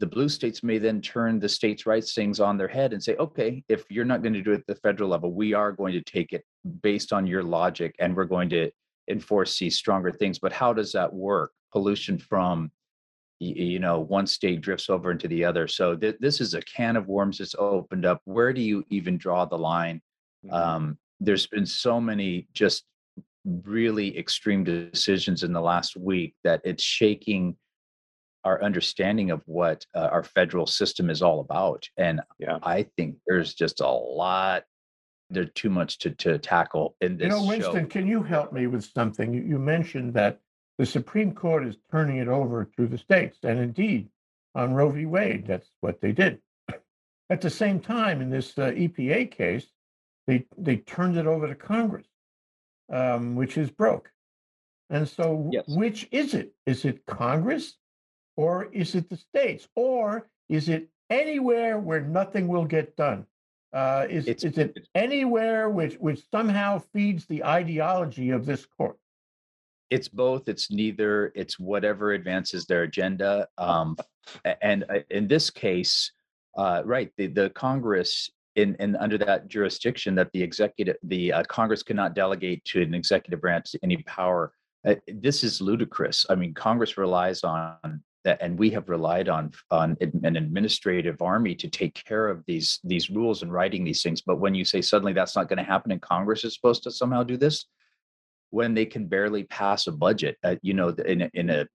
the 0.00 0.06
blue 0.06 0.28
states 0.28 0.64
may 0.64 0.78
then 0.78 1.00
turn 1.00 1.38
the 1.38 1.48
states' 1.48 1.86
rights 1.86 2.12
things 2.12 2.40
on 2.40 2.56
their 2.56 2.66
head 2.66 2.92
and 2.92 3.00
say, 3.00 3.14
okay, 3.16 3.62
if 3.68 3.84
you're 3.88 4.04
not 4.04 4.20
going 4.20 4.32
to 4.32 4.42
do 4.42 4.50
it 4.50 4.60
at 4.60 4.66
the 4.66 4.74
federal 4.74 5.08
level, 5.08 5.32
we 5.32 5.52
are 5.54 5.70
going 5.70 5.92
to 5.92 6.02
take 6.02 6.32
it 6.32 6.44
based 6.82 7.12
on 7.12 7.24
your 7.24 7.44
logic 7.44 7.94
and 8.00 8.16
we're 8.16 8.24
going 8.24 8.48
to 8.48 8.68
enforce 9.08 9.56
these 9.60 9.76
stronger 9.76 10.10
things. 10.10 10.40
But 10.40 10.52
how 10.52 10.72
does 10.72 10.90
that 10.92 11.12
work? 11.14 11.52
Pollution 11.72 12.18
from 12.18 12.70
you 13.40 13.80
know 13.80 13.98
one 13.98 14.26
state 14.26 14.60
drifts 14.60 14.88
over 14.88 15.10
into 15.10 15.26
the 15.26 15.44
other 15.44 15.66
so 15.66 15.96
th- 15.96 16.14
this 16.20 16.40
is 16.40 16.54
a 16.54 16.62
can 16.62 16.94
of 16.96 17.08
worms 17.08 17.38
that's 17.38 17.56
opened 17.58 18.06
up 18.06 18.20
where 18.24 18.52
do 18.52 18.60
you 18.60 18.84
even 18.90 19.18
draw 19.18 19.44
the 19.44 19.58
line 19.58 20.00
Mhm. 20.46 20.52
um, 20.52 20.98
there's 21.18 21.48
been 21.48 21.66
so 21.66 22.00
many 22.00 22.46
just 22.52 22.84
really 23.64 24.16
extreme 24.16 24.62
decisions 24.62 25.42
in 25.42 25.52
the 25.52 25.60
last 25.60 25.96
week 25.96 26.36
that 26.44 26.60
it's 26.64 26.84
shaking 26.84 27.56
our 28.44 28.62
understanding 28.62 29.32
of 29.32 29.42
what 29.46 29.84
uh, 29.96 30.08
our 30.12 30.22
federal 30.22 30.66
system 30.66 31.10
is 31.10 31.20
all 31.20 31.40
about 31.40 31.88
and 31.96 32.20
Yeah. 32.38 32.58
i 32.62 32.84
think 32.96 33.16
there's 33.26 33.54
just 33.54 33.80
a 33.80 33.88
lot 33.88 34.62
there's 35.30 35.50
too 35.54 35.70
much 35.70 35.98
to, 35.98 36.10
to 36.10 36.38
tackle 36.38 36.94
in 37.00 37.16
this 37.16 37.24
You 37.24 37.30
know, 37.30 37.42
show. 37.42 37.48
Winston, 37.48 37.86
can 37.88 38.06
you 38.06 38.22
help 38.22 38.52
me 38.52 38.66
with 38.66 38.84
something? 38.84 39.32
You, 39.32 39.42
you 39.42 39.58
mentioned 39.58 40.12
that 40.12 40.38
the 40.78 40.86
Supreme 40.86 41.34
Court 41.34 41.66
is 41.66 41.76
turning 41.90 42.16
it 42.18 42.28
over 42.28 42.64
to 42.76 42.86
the 42.86 42.98
states, 42.98 43.38
and 43.42 43.58
indeed, 43.58 44.08
on 44.54 44.74
Roe 44.74 44.90
v. 44.90 45.06
Wade, 45.06 45.46
that's 45.46 45.68
what 45.80 46.00
they 46.00 46.12
did. 46.12 46.40
At 47.30 47.40
the 47.40 47.50
same 47.50 47.80
time, 47.80 48.20
in 48.20 48.30
this 48.30 48.56
uh, 48.58 48.70
EPA 48.72 49.30
case, 49.30 49.66
they 50.26 50.46
they 50.58 50.76
turned 50.76 51.16
it 51.16 51.26
over 51.26 51.48
to 51.48 51.54
Congress, 51.54 52.06
um, 52.92 53.34
which 53.34 53.56
is 53.56 53.70
broke. 53.70 54.10
And 54.90 55.08
so, 55.08 55.48
Yes. 55.52 55.64
which 55.68 56.08
is 56.12 56.34
it? 56.34 56.52
Is 56.66 56.84
it 56.84 57.06
Congress, 57.06 57.78
or 58.36 58.66
is 58.72 58.94
it 58.94 59.08
the 59.08 59.16
states, 59.16 59.66
or 59.74 60.28
is 60.48 60.68
it 60.68 60.88
anywhere 61.08 61.78
where 61.78 62.00
nothing 62.02 62.46
will 62.48 62.66
get 62.66 62.94
done? 62.96 63.26
Uh, 63.72 64.06
is, 64.10 64.28
It's- 64.28 64.44
is 64.44 64.58
it 64.58 64.86
anywhere 64.94 65.70
which, 65.70 65.94
which 65.96 66.22
somehow 66.30 66.78
feeds 66.92 67.24
the 67.24 67.42
ideology 67.42 68.28
of 68.30 68.44
this 68.44 68.66
court? 68.66 68.98
It's 69.92 70.08
both 70.08 70.48
it's 70.48 70.70
neither 70.70 71.32
it's 71.34 71.58
whatever 71.58 72.12
advances 72.12 72.64
their 72.64 72.84
agenda 72.84 73.46
um 73.58 73.94
and 74.62 74.84
uh, 74.88 75.00
in 75.10 75.28
this 75.28 75.50
case 75.50 76.12
uh 76.56 76.80
right 76.84 77.10
the 77.18 77.26
the 77.26 77.50
congress 77.50 78.30
in 78.56 78.74
in 78.76 78.96
under 78.96 79.18
that 79.18 79.48
jurisdiction 79.48 80.14
that 80.14 80.30
the 80.32 80.42
executive 80.42 80.96
the 81.02 81.30
uh, 81.30 81.42
congress 81.44 81.82
cannot 81.82 82.14
delegate 82.14 82.64
to 82.64 82.80
an 82.80 82.94
executive 82.94 83.40
branch 83.42 83.76
any 83.82 83.98
power 84.04 84.52
uh, 84.84 84.96
this 85.06 85.44
is 85.44 85.60
ludicrous. 85.60 86.26
I 86.28 86.34
mean 86.34 86.54
congress 86.54 86.96
relies 86.96 87.44
on 87.44 88.02
that 88.24 88.38
and 88.40 88.58
we 88.58 88.70
have 88.70 88.88
relied 88.88 89.28
on 89.28 89.52
on 89.70 89.96
an 90.00 90.36
administrative 90.36 91.20
army 91.20 91.54
to 91.56 91.68
take 91.68 91.94
care 91.94 92.28
of 92.28 92.42
these 92.46 92.80
these 92.82 93.10
rules 93.10 93.42
and 93.42 93.52
writing 93.52 93.84
these 93.84 94.02
things 94.02 94.22
but 94.22 94.40
when 94.40 94.54
you 94.54 94.64
say 94.64 94.80
suddenly 94.80 95.12
that's 95.12 95.36
not 95.36 95.48
going 95.48 95.58
to 95.58 95.72
happen 95.74 95.92
and 95.92 96.00
congress 96.00 96.44
is 96.44 96.54
supposed 96.54 96.82
to 96.82 96.90
somehow 96.90 97.22
do 97.22 97.36
this 97.36 97.66
when 98.52 98.74
they 98.74 98.84
can 98.84 99.06
barely 99.06 99.44
pass 99.44 99.86
a 99.86 99.92
budget, 99.92 100.36
uh, 100.44 100.56
you 100.62 100.74
know, 100.74 100.90
in 100.90 101.22
a, 101.22 101.30
in 101.32 101.48
a, 101.48 101.66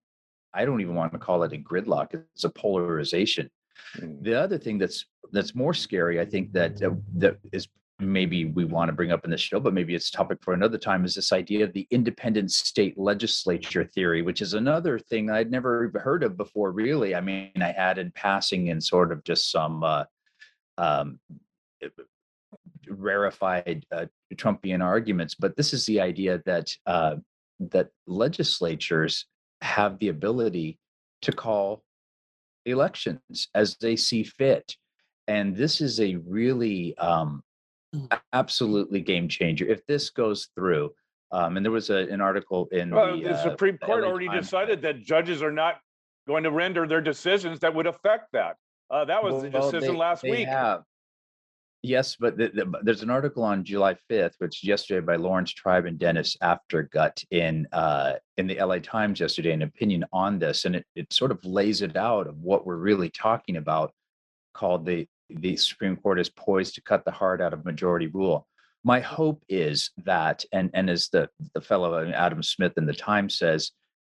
I 0.53 0.63
don't 0.63 0.79
even 0.79 0.93
want 0.93 1.11
to 1.11 1.19
call 1.19 1.43
it 1.43 1.51
a 1.51 1.57
gridlock. 1.57 2.13
It's 2.13 2.43
a 2.43 2.49
polarization. 2.49 3.49
Mm. 3.97 4.23
The 4.23 4.35
other 4.35 4.57
thing 4.57 4.77
that's 4.77 5.05
that's 5.31 5.55
more 5.55 5.73
scary, 5.73 6.21
I 6.21 6.25
think 6.25 6.53
that 6.53 6.81
uh, 6.81 6.91
that 7.15 7.37
is 7.51 7.67
maybe 7.99 8.45
we 8.45 8.63
want 8.63 8.89
to 8.89 8.93
bring 8.93 9.11
up 9.11 9.25
in 9.25 9.31
this 9.31 9.41
show, 9.41 9.59
but 9.59 9.73
maybe 9.73 9.95
it's 9.95 10.09
a 10.09 10.11
topic 10.11 10.37
for 10.41 10.53
another 10.53 10.77
time, 10.77 11.03
is 11.03 11.15
this 11.15 11.33
idea 11.33 11.63
of 11.63 11.73
the 11.73 11.87
independent 11.89 12.51
state 12.51 12.95
legislature 12.95 13.83
theory, 13.83 14.21
which 14.21 14.41
is 14.41 14.53
another 14.53 14.99
thing 14.99 15.31
I'd 15.31 15.49
never 15.49 15.91
heard 15.95 16.23
of 16.23 16.37
before. 16.37 16.71
Really, 16.71 17.15
I 17.15 17.21
mean, 17.21 17.51
I 17.59 17.71
had 17.71 17.97
in 17.97 18.11
passing 18.11 18.67
in 18.67 18.79
sort 18.79 19.11
of 19.11 19.23
just 19.23 19.51
some 19.51 19.83
uh, 19.83 20.03
um, 20.77 21.19
rarefied 22.89 23.85
uh, 23.91 24.05
Trumpian 24.35 24.83
arguments, 24.83 25.35
but 25.35 25.55
this 25.55 25.73
is 25.73 25.85
the 25.85 25.99
idea 26.01 26.41
that 26.45 26.67
uh, 26.85 27.15
that 27.59 27.89
legislatures 28.05 29.25
have 29.61 29.97
the 29.99 30.09
ability 30.09 30.77
to 31.23 31.31
call 31.31 31.83
elections 32.65 33.47
as 33.55 33.77
they 33.77 33.95
see 33.95 34.23
fit, 34.23 34.75
and 35.27 35.55
this 35.55 35.81
is 35.81 35.99
a 35.99 36.15
really 36.27 36.97
um, 36.97 37.43
Mm. 37.95 38.19
absolutely 38.33 38.99
game 38.99 39.29
changer 39.29 39.65
if 39.65 39.79
this 39.85 40.09
goes 40.09 40.49
through. 40.55 40.91
Um, 41.31 41.55
and 41.55 41.65
there 41.65 41.71
was 41.71 41.89
a, 41.89 41.95
an 42.11 42.19
article 42.19 42.67
in 42.73 42.91
Well, 42.91 43.15
the, 43.15 43.23
the 43.23 43.29
uh, 43.31 43.43
Supreme 43.43 43.77
the 43.79 43.85
Court 43.85 44.03
already 44.03 44.27
Times. 44.27 44.45
decided 44.45 44.81
that 44.81 44.99
judges 45.03 45.41
are 45.41 45.53
not 45.53 45.79
going 46.27 46.43
to 46.43 46.51
render 46.51 46.85
their 46.85 46.99
decisions 46.99 47.61
that 47.61 47.73
would 47.73 47.87
affect 47.87 48.33
that. 48.33 48.57
Uh, 48.91 49.05
that 49.05 49.23
was 49.23 49.41
the 49.41 49.49
Well, 49.51 49.71
decision 49.71 49.93
they- 49.93 49.99
last 49.99 50.21
they 50.21 50.31
week. 50.31 50.47
have. 50.49 50.83
Yes, 51.83 52.15
but 52.19 52.37
the, 52.37 52.49
the, 52.49 52.79
there's 52.81 53.03
an 53.03 53.09
article 53.09 53.43
on 53.43 53.63
July 53.63 53.95
5th, 54.09 54.33
which 54.39 54.63
yesterday 54.63 55.05
by 55.05 55.15
Laurence 55.15 55.51
Tribe 55.51 55.85
and 55.85 55.99
Dennis 55.99 56.35
Aftergut 56.41 57.23
in 57.29 57.67
uh, 57.71 58.13
in 58.37 58.47
the 58.47 58.59
LA 58.59 58.79
Times 58.79 59.19
yesterday, 59.19 59.51
an 59.51 59.61
opinion 59.61 60.03
on 60.11 60.39
this, 60.39 60.65
and 60.65 60.75
it, 60.75 60.85
it 60.95 61.13
sort 61.13 61.31
of 61.31 61.43
lays 61.45 61.81
it 61.81 61.95
out 61.95 62.27
of 62.27 62.37
what 62.39 62.65
we're 62.65 62.77
really 62.77 63.09
talking 63.09 63.57
about, 63.57 63.93
called 64.53 64.85
the 64.85 65.07
the 65.29 65.55
Supreme 65.55 65.97
Court 65.97 66.19
is 66.19 66.29
poised 66.29 66.75
to 66.75 66.81
cut 66.81 67.05
the 67.05 67.11
heart 67.11 67.41
out 67.41 67.53
of 67.53 67.63
majority 67.63 68.07
rule. 68.07 68.47
My 68.83 68.99
hope 68.99 69.43
is 69.47 69.91
that, 70.03 70.43
and 70.51 70.71
and 70.73 70.89
as 70.89 71.09
the 71.09 71.29
the 71.53 71.61
fellow 71.61 71.93
uh, 71.93 72.09
Adam 72.09 72.41
Smith 72.41 72.73
in 72.77 72.87
the 72.87 72.93
Times 72.93 73.37
says, 73.37 73.71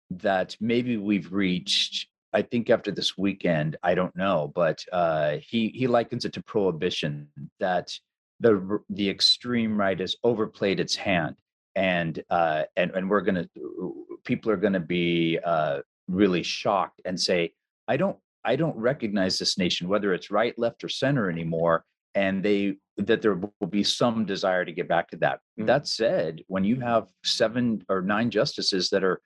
that 0.10 0.58
maybe 0.60 0.98
we've 0.98 1.32
reached 1.32 2.08
I 2.34 2.42
think 2.42 2.70
after 2.70 2.92
this 2.92 3.18
weekend, 3.18 3.78
I 3.84 3.94
don't 3.96 4.16
know, 4.16 4.52
but 4.56 4.84
uh, 4.92 5.38
he 5.48 5.70
he 5.70 5.88
likens 5.88 6.26
it 6.26 6.34
to 6.34 6.44
prohibition 6.44 7.28
that 7.60 7.92
the 8.40 8.80
the 8.90 9.10
extreme 9.10 9.78
right 9.78 10.00
has 10.00 10.16
overplayed 10.24 10.80
its 10.80 10.96
hand, 10.96 11.36
and 11.76 12.22
uh, 12.30 12.64
and 12.76 12.92
and 12.92 13.10
we're 13.10 13.22
gonna 13.22 13.48
people 14.24 14.52
are 14.52 14.58
gonna 14.58 14.80
be 14.80 15.40
uh, 15.46 15.80
really 16.08 16.44
shocked 16.44 17.02
and 17.06 17.20
say, 17.20 17.54
I 17.88 17.98
don't 17.98 18.18
I 18.44 18.56
don't 18.56 18.76
recognize 18.78 19.38
this 19.38 19.58
nation, 19.58 19.88
whether 19.88 20.14
it's 20.14 20.32
right, 20.32 20.58
left, 20.58 20.84
or 20.84 20.90
center 20.90 21.30
anymore, 21.30 21.86
and 22.16 22.44
they 22.44 22.78
that 22.98 23.22
there 23.22 23.36
will 23.36 23.68
be 23.70 23.84
some 23.84 24.26
desire 24.26 24.66
to 24.66 24.72
get 24.72 24.88
back 24.88 25.10
to 25.10 25.18
that. 25.18 25.40
Mhm. 25.60 25.68
That 25.68 25.88
said, 25.88 26.42
when 26.48 26.64
you 26.64 26.80
have 26.80 27.08
seven 27.24 27.84
or 27.90 28.02
nine 28.02 28.30
justices 28.30 28.90
that 28.90 29.04
are 29.04 29.22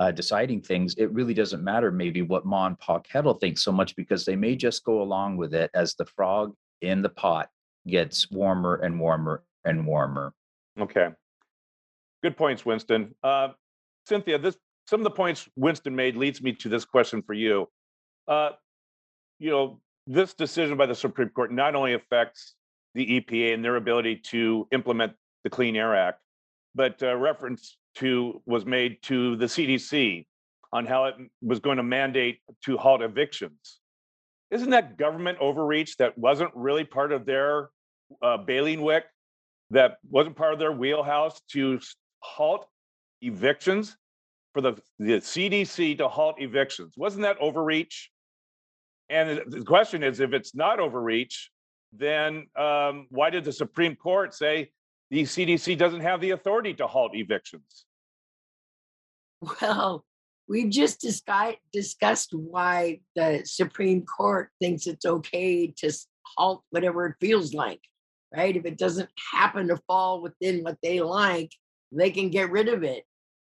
uh, 0.00 0.10
deciding 0.10 0.62
things, 0.62 0.94
it 0.96 1.12
really 1.12 1.34
doesn't 1.34 1.62
matter 1.62 1.92
maybe 1.92 2.22
what 2.22 2.46
Ma 2.46 2.66
and 2.66 2.78
Pa 2.78 2.98
Kettle 3.00 3.34
think 3.34 3.58
so 3.58 3.70
much 3.70 3.94
because 3.94 4.24
they 4.24 4.34
may 4.34 4.56
just 4.56 4.82
go 4.82 5.02
along 5.02 5.36
with 5.36 5.54
it 5.54 5.70
as 5.74 5.94
the 5.94 6.06
frog 6.06 6.54
in 6.80 7.02
the 7.02 7.08
pot 7.10 7.50
gets 7.86 8.30
warmer 8.30 8.76
and 8.76 8.98
warmer 8.98 9.44
and 9.66 9.86
warmer. 9.86 10.32
Okay. 10.80 11.10
Good 12.22 12.36
points, 12.36 12.64
Winston. 12.64 13.14
Uh, 13.22 13.48
Cynthia, 14.06 14.38
this, 14.38 14.56
some 14.88 15.00
of 15.00 15.04
the 15.04 15.10
points 15.10 15.46
Winston 15.56 15.94
made 15.94 16.16
leads 16.16 16.40
me 16.42 16.52
to 16.54 16.70
this 16.70 16.86
question 16.86 17.22
for 17.22 17.34
you. 17.34 17.68
Uh, 18.26 18.52
You 19.38 19.50
know, 19.50 19.80
this 20.06 20.32
decision 20.34 20.78
by 20.78 20.86
the 20.86 20.94
Supreme 20.94 21.28
Court 21.28 21.52
not 21.52 21.74
only 21.74 21.92
affects 21.92 22.54
the 22.94 23.20
EPA 23.20 23.54
and 23.54 23.64
their 23.64 23.76
ability 23.76 24.16
to 24.16 24.66
implement 24.72 25.12
the 25.44 25.50
Clean 25.50 25.76
Air 25.76 25.94
Act, 25.94 26.20
but 26.74 27.02
uh, 27.02 27.14
reference 27.16 27.76
to, 27.96 28.42
was 28.46 28.64
made 28.64 29.02
to 29.02 29.36
the 29.36 29.46
CDC 29.46 30.26
on 30.72 30.86
how 30.86 31.06
it 31.06 31.14
was 31.42 31.58
going 31.58 31.76
to 31.76 31.82
mandate 31.82 32.38
to 32.64 32.76
halt 32.76 33.02
evictions. 33.02 33.80
Isn't 34.50 34.70
that 34.70 34.96
government 34.96 35.38
overreach 35.40 35.96
that 35.96 36.16
wasn't 36.16 36.50
really 36.54 36.84
part 36.84 37.12
of 37.12 37.26
their 37.26 37.70
uh, 38.22 38.38
bailiwick 38.38 39.04
that 39.70 39.98
wasn't 40.08 40.36
part 40.36 40.52
of 40.52 40.58
their 40.58 40.72
wheelhouse 40.72 41.40
to 41.52 41.80
halt 42.20 42.66
evictions 43.22 43.96
for 44.52 44.60
the, 44.60 44.72
the 44.98 45.12
CDC 45.14 45.98
to 45.98 46.08
halt 46.08 46.36
evictions. 46.38 46.94
Wasn't 46.96 47.22
that 47.22 47.38
overreach? 47.40 48.10
And 49.08 49.40
the- 49.46 49.64
question 49.64 50.02
is, 50.02 50.20
if 50.20 50.32
it's 50.32 50.54
not 50.54 50.80
overreach, 50.80 51.50
then 51.92 52.46
um, 52.56 53.06
why 53.10 53.30
did 53.30 53.44
the 53.44 53.52
Supreme 53.52 53.96
Court 53.96 54.34
say 54.34 54.70
the 55.10 55.22
CDC 55.22 55.76
doesn't 55.76 56.00
have 56.00 56.20
the 56.20 56.30
authority 56.30 56.74
to 56.74 56.86
halt 56.86 57.12
evictions? 57.14 57.84
Well, 59.60 60.04
we've 60.48 60.70
just 60.70 61.00
discussed 61.00 61.58
discussed 61.72 62.34
why 62.34 63.00
the 63.16 63.42
Supreme 63.44 64.04
Court 64.04 64.50
thinks 64.60 64.86
it's 64.86 65.06
okay 65.06 65.68
to 65.78 65.92
halt 66.36 66.62
whatever 66.70 67.06
it 67.06 67.16
feels 67.20 67.54
like, 67.54 67.80
right? 68.34 68.56
If 68.56 68.66
it 68.66 68.76
doesn't 68.76 69.08
happen 69.32 69.68
to 69.68 69.80
fall 69.86 70.22
within 70.22 70.62
what 70.62 70.76
they 70.82 71.00
like, 71.00 71.52
they 71.92 72.10
can 72.10 72.30
get 72.30 72.50
rid 72.50 72.68
of 72.68 72.82
it. 72.82 73.04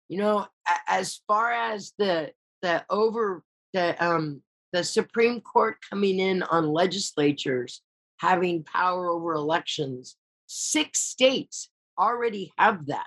You 0.09 0.19
know, 0.19 0.47
as 0.87 1.21
far 1.27 1.53
as 1.53 1.93
the 1.99 2.33
the 2.63 2.85
over 2.91 3.43
the 3.73 4.05
um 4.05 4.43
the 4.73 4.85
Supreme 4.85 5.41
Court 5.41 5.77
coming 5.89 6.19
in 6.19 6.43
on 6.43 6.69
legislatures 6.69 7.83
having 8.19 8.65
power 8.65 9.09
over 9.09 9.33
elections, 9.33 10.17
six 10.49 11.01
states 11.01 11.71
already 11.99 12.53
have 12.59 12.87
that. 12.87 13.07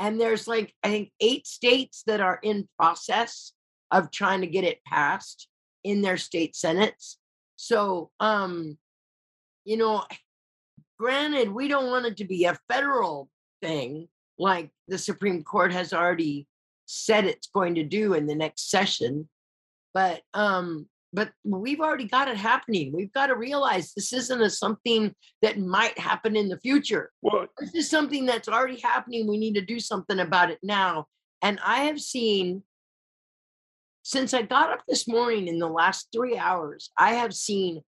And 0.00 0.20
there's 0.20 0.48
like 0.48 0.74
i 0.82 0.88
think 0.88 1.12
eight 1.20 1.46
states 1.46 2.02
that 2.06 2.20
are 2.20 2.38
in 2.42 2.68
process 2.78 3.52
of 3.90 4.10
trying 4.10 4.40
to 4.40 4.46
get 4.46 4.64
it 4.64 4.84
passed 4.84 5.48
in 5.84 6.00
their 6.00 6.16
state 6.16 6.56
senates. 6.56 7.18
So 7.56 8.10
um 8.20 8.78
you 9.64 9.76
know 9.76 10.04
granted 10.98 11.50
we 11.50 11.68
don't 11.68 11.90
want 11.90 12.06
it 12.06 12.16
to 12.18 12.24
be 12.24 12.44
a 12.44 12.58
federal 12.68 13.28
thing 13.62 14.08
like 14.38 14.70
the 14.88 14.98
supreme 14.98 15.42
court 15.42 15.72
has 15.72 15.92
already 15.92 16.46
said 16.86 17.24
it's 17.24 17.48
going 17.48 17.74
to 17.74 17.82
do 17.82 18.14
in 18.14 18.26
the 18.26 18.34
next 18.34 18.70
session 18.70 19.28
but 19.92 20.20
um 20.34 20.86
but 21.14 21.30
we've 21.44 21.80
already 21.80 22.04
got 22.04 22.28
it 22.28 22.36
happening 22.36 22.92
we've 22.92 23.12
got 23.12 23.28
to 23.28 23.36
realize 23.36 23.92
this 23.94 24.12
isn't 24.12 24.42
a 24.42 24.50
something 24.50 25.14
that 25.40 25.58
might 25.58 25.98
happen 25.98 26.36
in 26.36 26.48
the 26.48 26.60
future 26.60 27.10
Well, 27.22 27.46
this 27.58 27.74
is 27.74 27.90
something 27.90 28.26
that's 28.26 28.48
already 28.48 28.80
happening. 28.80 29.26
We 29.26 29.38
need 29.38 29.54
to 29.54 29.60
do 29.60 29.80
something 29.80 30.18
about 30.18 30.50
it 30.50 30.58
now. 30.62 31.06
And 31.42 31.58
I 31.64 31.84
have 31.84 32.00
seen, 32.00 32.62
since 34.02 34.34
I 34.34 34.42
got 34.42 34.70
up 34.70 34.82
this 34.88 35.06
morning 35.06 35.48
in 35.48 35.58
the 35.58 35.68
last 35.68 36.08
three 36.12 36.36
hours, 36.36 36.90
I 36.96 37.14
have 37.14 37.34
seen 37.34 37.82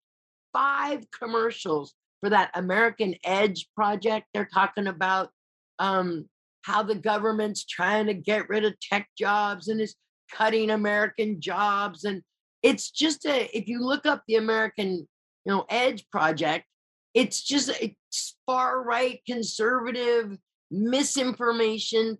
five 0.52 1.04
commercials 1.10 1.94
for 2.20 2.30
that 2.30 2.50
American 2.54 3.14
Edge 3.24 3.68
project. 3.74 4.26
They're 4.32 4.48
talking 4.52 4.86
about 4.86 5.30
um, 5.78 6.28
how 6.62 6.82
the 6.82 6.94
government's 6.94 7.64
trying 7.64 8.06
to 8.06 8.14
get 8.14 8.48
rid 8.48 8.64
of 8.64 8.78
tech 8.80 9.08
jobs 9.18 9.68
and 9.68 9.80
is 9.80 9.94
cutting 10.32 10.70
American 10.70 11.40
jobs. 11.40 12.04
And 12.04 12.22
it's 12.62 12.90
just 12.90 13.24
a, 13.26 13.56
if 13.56 13.68
you 13.68 13.80
look 13.80 14.06
up 14.06 14.22
the 14.26 14.36
American, 14.36 15.06
you 15.44 15.52
know, 15.52 15.64
Edge 15.68 16.08
project, 16.10 16.66
it's 17.14 17.40
just 17.42 17.70
it's 17.80 18.36
far 18.44 18.82
right 18.82 19.20
conservative 19.26 20.36
misinformation 20.70 22.18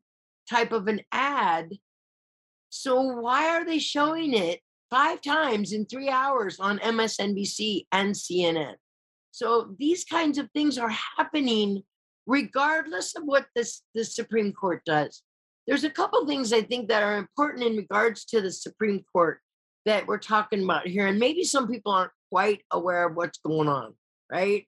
type 0.49 0.73
of 0.73 0.88
an 0.88 1.02
ad. 1.12 1.71
So 2.71 3.00
why 3.02 3.49
are 3.49 3.64
they 3.64 3.78
showing 3.78 4.35
it 4.35 4.61
five 4.90 5.21
times 5.21 5.73
in 5.73 5.85
three 5.85 6.09
hours 6.09 6.61
on 6.61 6.78
msnbc 6.78 7.87
and 7.90 8.14
cnn 8.14 8.75
So 9.33 9.75
these 9.78 10.05
kinds 10.05 10.38
of 10.38 10.49
things 10.52 10.78
are 10.78 10.95
happening 11.16 11.83
regardless 12.26 13.16
of 13.16 13.25
what 13.25 13.47
this 13.55 13.83
the 13.95 14.05
Supreme 14.05 14.52
Court 14.52 14.83
does. 14.85 15.23
There's 15.66 15.85
a 15.85 15.90
couple 15.90 16.26
things 16.26 16.52
I 16.52 16.62
think 16.62 16.88
that 16.88 17.02
are 17.02 17.16
important 17.16 17.64
in 17.64 17.76
regards 17.76 18.25
to 18.26 18.40
the 18.40 18.52
Supreme 18.52 19.05
Court 19.12 19.40
that 19.87 20.07
we're 20.07 20.19
talking 20.19 20.62
about 20.62 20.87
here, 20.87 21.07
and 21.07 21.19
maybe 21.19 21.45
some 21.45 21.69
people 21.69 21.93
aren't 21.93 22.12
quite 22.31 22.62
aware 22.73 23.09
of 23.09 23.16
what's 23.16 23.38
going 23.38 23.69
on, 23.69 23.95
right? 24.31 24.66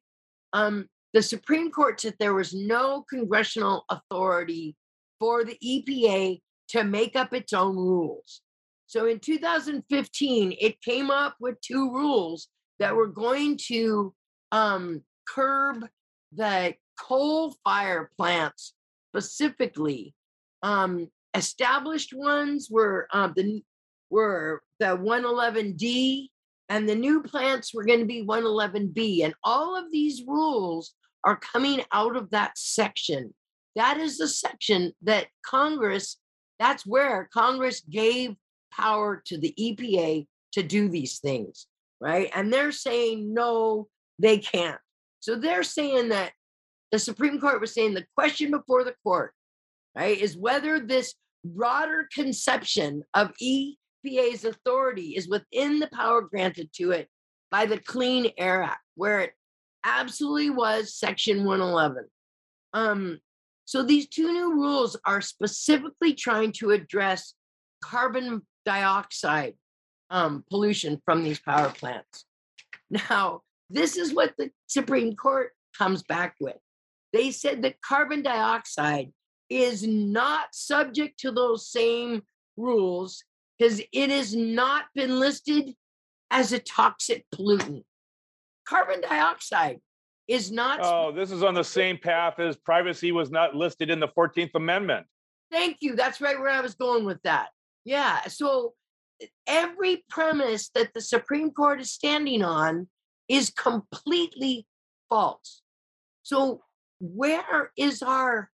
Um, 0.52 0.86
the 1.12 1.22
Supreme 1.22 1.70
Court 1.70 2.00
said 2.00 2.14
there 2.18 2.34
was 2.34 2.54
no 2.54 3.04
congressional 3.10 3.84
authority 3.90 4.76
for 5.18 5.44
the 5.44 5.58
EPA 5.62 6.40
to 6.68 6.84
make 6.84 7.16
up 7.16 7.34
its 7.34 7.52
own 7.52 7.76
rules. 7.76 8.42
So 8.86 9.06
in 9.06 9.18
2015, 9.18 10.56
it 10.60 10.80
came 10.80 11.10
up 11.10 11.34
with 11.40 11.60
two 11.60 11.92
rules 11.92 12.48
that 12.78 12.94
were 12.94 13.08
going 13.08 13.58
to 13.66 14.14
um, 14.52 15.02
curb 15.28 15.86
the 16.32 16.74
coal 16.98 17.54
fire 17.64 18.10
plants 18.16 18.74
specifically. 19.10 20.14
Um, 20.62 21.08
established 21.34 22.12
ones 22.14 22.68
were 22.70 23.08
um, 23.12 23.32
the 23.36 23.62
were 24.10 24.62
the 24.80 24.96
111D, 24.96 26.28
and 26.68 26.88
the 26.88 26.94
new 26.94 27.22
plants 27.22 27.72
were 27.72 27.84
going 27.84 28.00
to 28.00 28.04
be 28.04 28.24
111B, 28.24 29.24
and 29.24 29.34
all 29.42 29.76
of 29.76 29.90
these 29.90 30.22
rules 30.26 30.94
are 31.24 31.36
coming 31.36 31.82
out 31.92 32.16
of 32.16 32.30
that 32.30 32.56
section. 32.56 33.34
That 33.76 33.98
is 33.98 34.18
the 34.18 34.28
section 34.28 34.92
that 35.02 35.26
Congress. 35.44 36.18
That's 36.58 36.84
where 36.84 37.28
Congress 37.32 37.80
gave 37.80 38.34
power 38.72 39.22
to 39.26 39.38
the 39.38 39.54
EPA 39.58 40.26
to 40.52 40.62
do 40.62 40.88
these 40.88 41.18
things, 41.18 41.66
right? 42.00 42.30
And 42.34 42.52
they're 42.52 42.72
saying 42.72 43.32
no, 43.32 43.88
they 44.18 44.38
can't. 44.38 44.78
So 45.20 45.36
they're 45.36 45.62
saying 45.62 46.10
that 46.10 46.32
the 46.90 46.98
Supreme 46.98 47.40
Court 47.40 47.60
was 47.60 47.74
saying 47.74 47.94
the 47.94 48.06
question 48.16 48.50
before 48.50 48.84
the 48.84 48.94
court, 49.02 49.32
right, 49.96 50.18
is 50.18 50.36
whether 50.36 50.80
this 50.80 51.14
broader 51.44 52.08
conception 52.14 53.02
of 53.14 53.32
EPA's 54.06 54.44
authority 54.44 55.16
is 55.16 55.28
within 55.28 55.78
the 55.78 55.88
power 55.88 56.22
granted 56.22 56.70
to 56.74 56.92
it 56.92 57.08
by 57.50 57.66
the 57.66 57.78
Clean 57.78 58.30
Air 58.36 58.62
Act, 58.62 58.82
where 58.94 59.20
it 59.20 59.32
absolutely 59.84 60.50
was 60.50 60.94
Section 60.94 61.44
111. 61.44 62.04
Um, 62.74 63.18
so 63.64 63.82
these 63.82 64.08
two 64.08 64.32
new 64.32 64.54
rules 64.54 64.96
are 65.04 65.20
specifically 65.20 66.14
trying 66.14 66.52
to 66.52 66.70
address 66.70 67.34
carbon 67.82 68.42
dioxide 68.64 69.54
um, 70.10 70.44
pollution 70.50 71.00
from 71.04 71.22
these 71.22 71.40
power 71.40 71.70
plants. 71.70 72.24
Now, 72.90 73.42
this 73.70 73.96
is 73.96 74.14
what 74.14 74.34
the 74.38 74.50
Supreme 74.66 75.14
Court 75.14 75.50
comes 75.76 76.02
back 76.02 76.36
with. 76.40 76.56
They 77.12 77.30
said 77.30 77.62
that 77.62 77.80
carbon 77.82 78.22
dioxide 78.22 79.12
is 79.50 79.86
not 79.86 80.54
subject 80.54 81.20
to 81.20 81.30
those 81.30 81.70
same 81.70 82.22
rules 82.56 83.22
because 83.58 83.80
it 83.92 84.10
has 84.10 84.34
not 84.34 84.84
been 84.94 85.18
listed 85.18 85.74
as 86.30 86.52
a 86.52 86.58
toxic 86.58 87.24
pollutant. 87.34 87.84
Carbon 88.66 89.00
dioxide 89.00 89.80
is 90.26 90.52
not. 90.52 90.80
Oh, 90.82 91.10
this 91.10 91.30
is 91.30 91.42
on 91.42 91.54
the 91.54 91.64
same 91.64 91.98
path 91.98 92.38
as 92.38 92.56
privacy 92.56 93.12
was 93.12 93.30
not 93.30 93.54
listed 93.54 93.90
in 93.90 93.98
the 93.98 94.08
14th 94.08 94.54
Amendment. 94.54 95.06
Thank 95.50 95.78
you. 95.80 95.96
That's 95.96 96.20
right 96.20 96.38
where 96.38 96.50
I 96.50 96.60
was 96.60 96.74
going 96.74 97.04
with 97.06 97.22
that. 97.22 97.48
Yeah. 97.84 98.20
So 98.28 98.74
every 99.46 100.04
premise 100.10 100.68
that 100.74 100.92
the 100.94 101.00
Supreme 101.00 101.50
Court 101.50 101.80
is 101.80 101.90
standing 101.90 102.42
on 102.42 102.88
is 103.28 103.50
completely 103.50 104.66
false. 105.08 105.62
So 106.22 106.62
where 107.00 107.72
is 107.76 108.02
our 108.02 108.50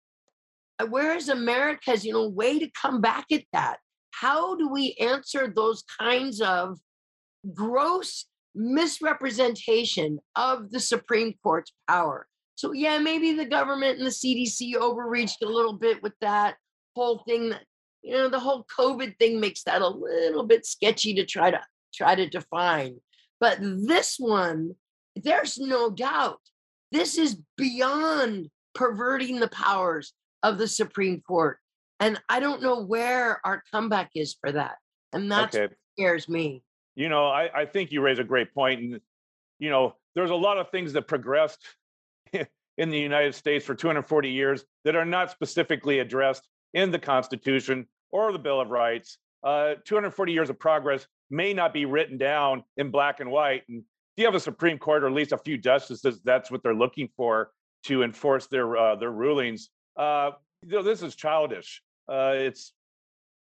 where 0.87 1.15
is 1.15 1.27
America's 1.27 2.05
you 2.05 2.13
know 2.13 2.27
way 2.27 2.57
to 2.57 2.69
come 2.71 3.01
back 3.01 3.25
at 3.31 3.43
that? 3.53 3.77
How 4.19 4.55
do 4.55 4.67
we 4.67 4.95
answer 4.99 5.47
those 5.47 5.83
kinds 5.97 6.41
of 6.41 6.77
gross 7.53 8.25
misrepresentation 8.53 10.19
of 10.35 10.71
the 10.71 10.79
Supreme 10.81 11.35
Court's 11.41 11.71
power? 11.87 12.27
So 12.55 12.73
yeah, 12.73 12.97
maybe 12.97 13.31
the 13.31 13.45
government 13.45 13.97
and 13.97 14.05
the 14.05 14.11
CDC 14.11 14.75
overreached 14.75 15.41
a 15.41 15.47
little 15.47 15.71
bit 15.71 16.03
with 16.03 16.11
that 16.19 16.57
whole 16.97 17.23
thing 17.25 17.51
that 17.51 17.63
you 18.01 18.13
know 18.13 18.29
the 18.29 18.39
whole 18.39 18.65
covid 18.77 19.17
thing 19.19 19.39
makes 19.39 19.63
that 19.63 19.81
a 19.81 19.87
little 19.87 20.45
bit 20.45 20.65
sketchy 20.65 21.13
to 21.13 21.25
try 21.25 21.51
to 21.51 21.61
try 21.93 22.15
to 22.15 22.29
define 22.29 22.95
but 23.39 23.57
this 23.61 24.15
one 24.17 24.71
there's 25.15 25.57
no 25.57 25.89
doubt 25.89 26.39
this 26.91 27.17
is 27.17 27.37
beyond 27.57 28.49
perverting 28.73 29.39
the 29.39 29.49
powers 29.49 30.13
of 30.43 30.57
the 30.57 30.67
supreme 30.67 31.21
court 31.21 31.59
and 31.99 32.19
i 32.29 32.39
don't 32.39 32.61
know 32.61 32.81
where 32.81 33.39
our 33.45 33.63
comeback 33.71 34.09
is 34.15 34.35
for 34.39 34.51
that 34.51 34.75
and 35.13 35.31
that 35.31 35.53
Okay. 35.55 35.73
scares 35.97 36.27
me 36.29 36.63
You 36.95 37.09
know, 37.09 37.27
I, 37.27 37.61
I 37.61 37.65
think 37.65 37.91
you 37.91 38.01
raise 38.01 38.19
a 38.19 38.23
great 38.23 38.53
point, 38.53 38.81
and 38.81 39.01
you 39.59 39.69
know, 39.69 39.95
there's 40.15 40.31
a 40.31 40.35
lot 40.35 40.57
of 40.57 40.69
things 40.69 40.91
that 40.93 41.07
progressed 41.07 41.59
in 42.77 42.89
the 42.89 42.97
United 42.99 43.35
States 43.35 43.65
for 43.65 43.75
240 43.75 44.29
years 44.29 44.65
that 44.85 44.95
are 44.95 45.05
not 45.05 45.31
specifically 45.31 45.99
addressed 45.99 46.47
in 46.73 46.91
the 46.91 46.99
Constitution 46.99 47.85
or 48.11 48.31
the 48.31 48.39
Bill 48.39 48.59
of 48.61 48.69
Rights. 48.69 49.17
Uh, 49.43 49.75
240 49.85 50.31
years 50.33 50.49
of 50.49 50.59
progress 50.59 51.07
may 51.29 51.53
not 51.53 51.73
be 51.73 51.85
written 51.85 52.17
down 52.17 52.63
in 52.77 52.91
black 52.91 53.19
and 53.21 53.29
white. 53.31 53.63
And 53.69 53.79
if 53.79 54.17
you 54.17 54.25
have 54.25 54.35
a 54.35 54.39
Supreme 54.39 54.77
Court 54.77 55.03
or 55.03 55.07
at 55.07 55.13
least 55.13 55.31
a 55.31 55.37
few 55.37 55.57
justices, 55.57 56.21
that's 56.23 56.49
what 56.51 56.63
they're 56.63 56.75
looking 56.75 57.09
for 57.15 57.51
to 57.83 58.03
enforce 58.03 58.47
their 58.47 58.75
uh, 58.77 58.95
their 58.95 59.11
rulings. 59.11 59.69
Uh, 59.97 60.31
you 60.65 60.71
know, 60.75 60.83
this 60.83 61.01
is 61.01 61.15
childish. 61.15 61.81
Uh, 62.09 62.33
it's 62.35 62.73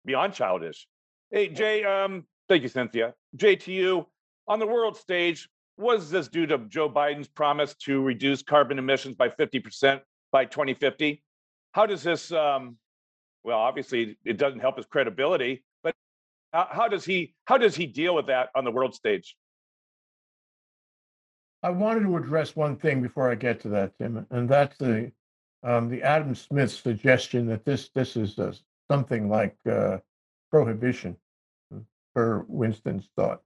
beyond 0.05 0.35
childish. 0.35 0.87
Hey, 1.31 1.49
Jay, 1.49 1.85
um, 1.85 2.25
thank 2.49 2.63
you, 2.63 2.69
Cynthia. 2.69 3.15
Jay, 3.37 3.57
to 3.57 3.73
you, 3.73 4.07
on 4.49 4.59
the 4.59 4.67
world 4.67 4.97
stage, 4.97 5.49
was 5.77 6.11
this 6.11 6.29
due 6.29 6.47
to 6.47 6.59
Joe 6.69 6.89
Biden's 6.89 7.29
promise 7.29 7.75
to 7.85 8.03
reduce 8.03 8.43
carbon 8.43 8.79
emissions 8.79 9.15
by 9.15 9.29
50% 9.29 10.01
by 10.33 10.45
2050? 10.45 11.23
How 11.73 11.87
does 11.87 12.03
this, 12.03 12.33
um, 12.33 12.77
well, 13.45 13.59
obviously 13.59 14.17
it 14.25 14.39
doesn't 14.39 14.61
help 14.61 14.77
his 14.79 14.87
credibility, 14.87 15.65
but 15.83 15.95
how, 16.53 16.69
how 16.71 16.89
does 16.89 17.05
he 17.05 17.35
how 17.45 17.59
does 17.59 17.77
he 17.77 17.87
deal 17.87 18.15
with 18.15 18.27
that 18.27 18.49
on 18.55 18.65
the 18.65 18.71
world 18.71 18.95
stage? 18.95 19.37
I 21.63 21.71
wanted 21.71 22.05
to 22.05 22.17
address 22.17 22.57
one 22.57 22.77
thing 22.77 23.03
before 23.03 23.31
I 23.31 23.35
get 23.35 23.61
to 23.61 23.69
that, 23.71 23.93
Tim, 23.99 24.27
and 24.31 24.49
that's 24.49 24.77
the 24.79 25.13
um, 25.63 25.89
the 25.89 26.03
Adam 26.03 26.35
Smith 26.35 26.71
suggestion 26.71 27.47
that 27.47 27.65
this 27.65 27.89
this 27.95 28.17
is 28.17 28.39
uh, 28.39 28.53
something 28.91 29.29
like 29.29 29.57
uh, 29.71 29.99
prohibition, 30.51 31.17
uh, 31.75 31.79
per 32.15 32.45
Winston's 32.49 33.09
thought. 33.17 33.43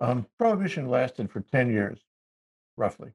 Um, 0.00 0.26
prohibition 0.38 0.88
lasted 0.88 1.30
for 1.30 1.40
ten 1.40 1.70
years, 1.70 2.00
roughly, 2.76 3.12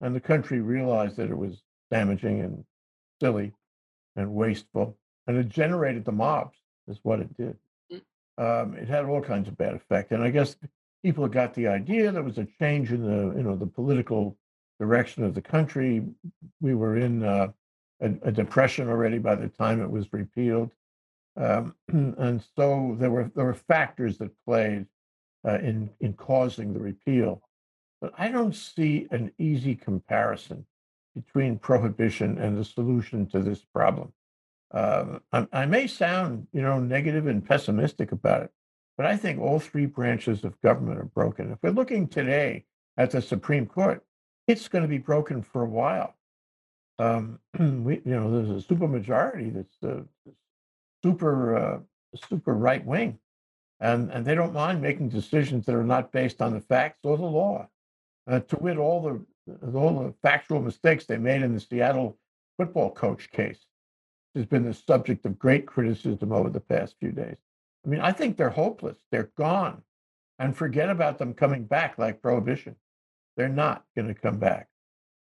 and 0.00 0.14
the 0.14 0.20
country 0.20 0.60
realized 0.60 1.16
that 1.16 1.30
it 1.30 1.36
was 1.36 1.62
damaging 1.90 2.40
and 2.40 2.64
silly 3.20 3.52
and 4.16 4.34
wasteful, 4.34 4.96
and 5.26 5.36
it 5.36 5.48
generated 5.48 6.04
the 6.04 6.12
mobs. 6.12 6.56
Is 6.88 6.98
what 7.02 7.20
it 7.20 7.36
did. 7.36 7.56
Um, 8.36 8.74
it 8.74 8.88
had 8.88 9.04
all 9.04 9.20
kinds 9.20 9.48
of 9.48 9.56
bad 9.56 9.74
effect, 9.74 10.12
and 10.12 10.22
I 10.22 10.30
guess 10.30 10.56
people 11.04 11.28
got 11.28 11.54
the 11.54 11.68
idea 11.68 12.10
there 12.10 12.22
was 12.22 12.38
a 12.38 12.48
change 12.58 12.90
in 12.90 13.02
the 13.02 13.36
you 13.36 13.42
know 13.42 13.56
the 13.56 13.66
political 13.66 14.36
direction 14.80 15.24
of 15.24 15.34
the 15.34 15.42
country. 15.42 16.04
We 16.60 16.74
were 16.74 16.96
in 16.96 17.22
uh, 17.22 17.48
a, 18.00 18.12
a 18.22 18.32
depression 18.32 18.88
already 18.88 19.18
by 19.18 19.34
the 19.34 19.48
time 19.48 19.82
it 19.82 19.90
was 19.90 20.12
repealed, 20.12 20.70
um, 21.36 21.74
and 21.88 22.42
so 22.56 22.96
there 22.98 23.10
were 23.10 23.30
there 23.34 23.44
were 23.44 23.54
factors 23.54 24.18
that 24.18 24.30
played 24.46 24.86
uh, 25.46 25.58
in 25.58 25.90
in 26.00 26.12
causing 26.14 26.72
the 26.72 26.80
repeal. 26.80 27.42
But 28.00 28.14
I 28.16 28.28
don't 28.28 28.54
see 28.54 29.06
an 29.10 29.32
easy 29.38 29.74
comparison 29.74 30.66
between 31.14 31.58
prohibition 31.58 32.38
and 32.38 32.56
the 32.56 32.64
solution 32.64 33.26
to 33.26 33.40
this 33.40 33.64
problem. 33.74 34.12
Um, 34.72 35.20
I, 35.32 35.46
I 35.52 35.66
may 35.66 35.86
sound, 35.86 36.46
you 36.52 36.62
know, 36.62 36.78
negative 36.78 37.26
and 37.26 37.44
pessimistic 37.44 38.12
about 38.12 38.42
it, 38.42 38.50
but 38.96 39.06
I 39.06 39.16
think 39.16 39.40
all 39.40 39.58
three 39.58 39.86
branches 39.86 40.44
of 40.44 40.60
government 40.60 41.00
are 41.00 41.04
broken. 41.04 41.50
If 41.50 41.58
we're 41.62 41.70
looking 41.70 42.06
today 42.06 42.64
at 42.96 43.10
the 43.10 43.20
Supreme 43.20 43.66
Court, 43.66 44.04
it's 44.46 44.68
going 44.68 44.82
to 44.82 44.88
be 44.88 44.98
broken 44.98 45.42
for 45.42 45.62
a 45.62 45.68
while. 45.68 46.14
Um, 47.00 47.38
we, 47.84 47.94
you 48.04 48.14
know, 48.14 48.30
there's 48.30 48.64
a 48.64 48.66
supermajority 48.66 49.54
that's 49.54 49.82
uh, 49.82 50.02
super, 51.02 51.56
uh, 51.56 51.78
super 52.28 52.54
right 52.54 52.84
wing, 52.84 53.18
and 53.80 54.10
and 54.10 54.24
they 54.24 54.34
don't 54.34 54.52
mind 54.52 54.82
making 54.82 55.08
decisions 55.08 55.64
that 55.66 55.74
are 55.74 55.84
not 55.84 56.12
based 56.12 56.42
on 56.42 56.52
the 56.52 56.60
facts 56.60 57.00
or 57.04 57.16
the 57.16 57.24
law. 57.24 57.68
Uh, 58.30 58.40
to 58.40 58.56
wit, 58.56 58.76
all 58.76 59.00
the 59.00 59.70
all 59.74 60.04
the 60.04 60.14
factual 60.22 60.60
mistakes 60.60 61.06
they 61.06 61.16
made 61.16 61.42
in 61.42 61.54
the 61.54 61.60
Seattle 61.60 62.18
football 62.58 62.90
coach 62.90 63.30
case 63.30 63.64
has 64.34 64.44
been 64.44 64.64
the 64.64 64.74
subject 64.74 65.24
of 65.24 65.38
great 65.38 65.66
criticism 65.66 66.32
over 66.32 66.50
the 66.50 66.60
past 66.60 66.96
few 67.00 67.10
days. 67.12 67.36
I 67.84 67.88
mean, 67.88 68.00
I 68.00 68.12
think 68.12 68.36
they're 68.36 68.50
hopeless. 68.50 68.96
They're 69.10 69.30
gone. 69.36 69.82
And 70.38 70.56
forget 70.56 70.88
about 70.88 71.18
them 71.18 71.34
coming 71.34 71.64
back 71.64 71.98
like 71.98 72.22
prohibition. 72.22 72.76
They're 73.36 73.48
not 73.48 73.84
going 73.96 74.08
to 74.08 74.14
come 74.14 74.38
back. 74.38 74.69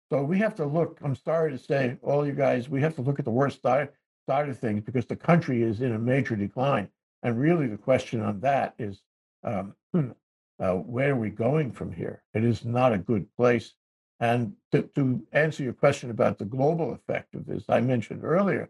So 0.09 0.23
we 0.23 0.37
have 0.39 0.55
to 0.55 0.65
look, 0.65 0.99
I'm 1.03 1.15
sorry 1.15 1.51
to 1.51 1.57
say, 1.57 1.97
all 2.01 2.25
you 2.25 2.31
guys, 2.31 2.69
we 2.69 2.81
have 2.81 2.95
to 2.95 3.01
look 3.01 3.19
at 3.19 3.25
the 3.25 3.31
worst 3.31 3.61
side, 3.61 3.89
side 4.27 4.47
of 4.47 4.57
things 4.57 4.83
because 4.83 5.05
the 5.05 5.15
country 5.15 5.63
is 5.63 5.81
in 5.81 5.93
a 5.93 5.99
major 5.99 6.35
decline. 6.35 6.87
And 7.23 7.39
really 7.39 7.67
the 7.67 7.77
question 7.77 8.21
on 8.21 8.39
that 8.41 8.73
is, 8.79 9.01
um, 9.43 9.75
uh, 10.59 10.73
where 10.75 11.11
are 11.11 11.19
we 11.19 11.29
going 11.29 11.71
from 11.71 11.91
here? 11.91 12.23
It 12.33 12.45
is 12.45 12.63
not 12.63 12.93
a 12.93 12.97
good 12.97 13.27
place. 13.35 13.73
And 14.19 14.53
to, 14.71 14.83
to 14.95 15.21
answer 15.33 15.63
your 15.63 15.73
question 15.73 16.09
about 16.09 16.37
the 16.37 16.45
global 16.45 16.93
effect 16.93 17.35
of 17.35 17.45
this, 17.45 17.65
I 17.67 17.81
mentioned 17.81 18.23
earlier 18.23 18.69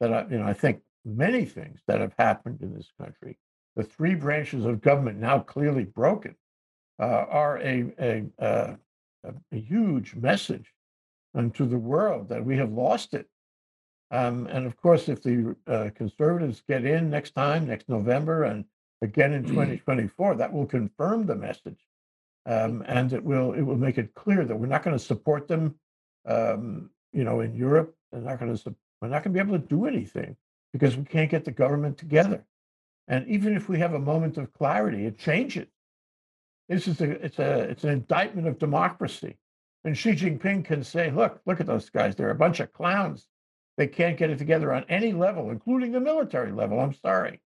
that 0.00 0.12
I, 0.12 0.26
you 0.30 0.38
know, 0.38 0.44
I 0.44 0.52
think 0.52 0.82
many 1.04 1.46
things 1.46 1.80
that 1.86 2.00
have 2.00 2.14
happened 2.18 2.60
in 2.60 2.74
this 2.74 2.92
country, 3.00 3.38
the 3.74 3.84
three 3.84 4.14
branches 4.14 4.66
of 4.66 4.82
government 4.82 5.18
now 5.18 5.38
clearly 5.38 5.84
broken, 5.84 6.36
uh, 7.00 7.24
are 7.28 7.58
a, 7.58 7.92
a, 7.98 8.24
uh, 8.38 8.76
a, 9.24 9.34
a 9.50 9.58
huge 9.58 10.14
message 10.14 10.73
unto 11.34 11.66
the 11.66 11.78
world 11.78 12.28
that 12.28 12.44
we 12.44 12.56
have 12.56 12.72
lost 12.72 13.14
it. 13.14 13.28
Um, 14.10 14.46
and 14.46 14.66
of 14.66 14.76
course, 14.76 15.08
if 15.08 15.22
the 15.22 15.56
uh, 15.66 15.90
conservatives 15.94 16.62
get 16.68 16.84
in 16.84 17.10
next 17.10 17.34
time, 17.34 17.66
next 17.66 17.88
November, 17.88 18.44
and 18.44 18.64
again 19.02 19.32
in 19.32 19.44
2024, 19.44 20.36
that 20.36 20.52
will 20.52 20.66
confirm 20.66 21.26
the 21.26 21.34
message, 21.34 21.80
um, 22.46 22.84
and 22.86 23.12
it 23.12 23.24
will 23.24 23.54
it 23.54 23.62
will 23.62 23.76
make 23.76 23.98
it 23.98 24.14
clear 24.14 24.44
that 24.44 24.54
we're 24.54 24.66
not 24.66 24.82
going 24.82 24.96
to 24.96 25.04
support 25.04 25.48
them. 25.48 25.74
Um, 26.26 26.90
you 27.12 27.24
know, 27.24 27.40
in 27.40 27.54
Europe, 27.54 27.94
they're 28.12 28.20
not 28.20 28.38
going 28.38 28.56
to 28.56 28.74
we're 29.00 29.08
not 29.08 29.24
going 29.24 29.34
to 29.34 29.42
be 29.42 29.46
able 29.46 29.58
to 29.58 29.66
do 29.66 29.86
anything 29.86 30.36
because 30.72 30.96
we 30.96 31.04
can't 31.04 31.30
get 31.30 31.44
the 31.44 31.50
government 31.50 31.98
together. 31.98 32.44
And 33.08 33.26
even 33.28 33.54
if 33.56 33.68
we 33.68 33.78
have 33.78 33.94
a 33.94 33.98
moment 33.98 34.38
of 34.38 34.52
clarity, 34.52 35.06
it 35.06 35.18
changes. 35.18 35.68
This 36.68 36.88
is 36.88 37.00
a 37.00 37.10
it's 37.10 37.38
a 37.38 37.60
it's 37.70 37.84
an 37.84 37.90
indictment 37.90 38.48
of 38.48 38.58
democracy. 38.58 39.36
And 39.84 39.96
Xi 39.96 40.12
Jinping 40.12 40.64
can 40.64 40.82
say, 40.82 41.10
look, 41.10 41.40
look 41.46 41.60
at 41.60 41.66
those 41.66 41.90
guys. 41.90 42.16
They're 42.16 42.30
a 42.30 42.34
bunch 42.34 42.60
of 42.60 42.72
clowns. 42.72 43.26
They 43.76 43.86
can't 43.86 44.16
get 44.16 44.30
it 44.30 44.38
together 44.38 44.72
on 44.72 44.84
any 44.88 45.12
level, 45.12 45.50
including 45.50 45.92
the 45.92 46.00
military 46.00 46.52
level. 46.52 46.80
I'm 46.80 46.94
sorry. 46.94 47.40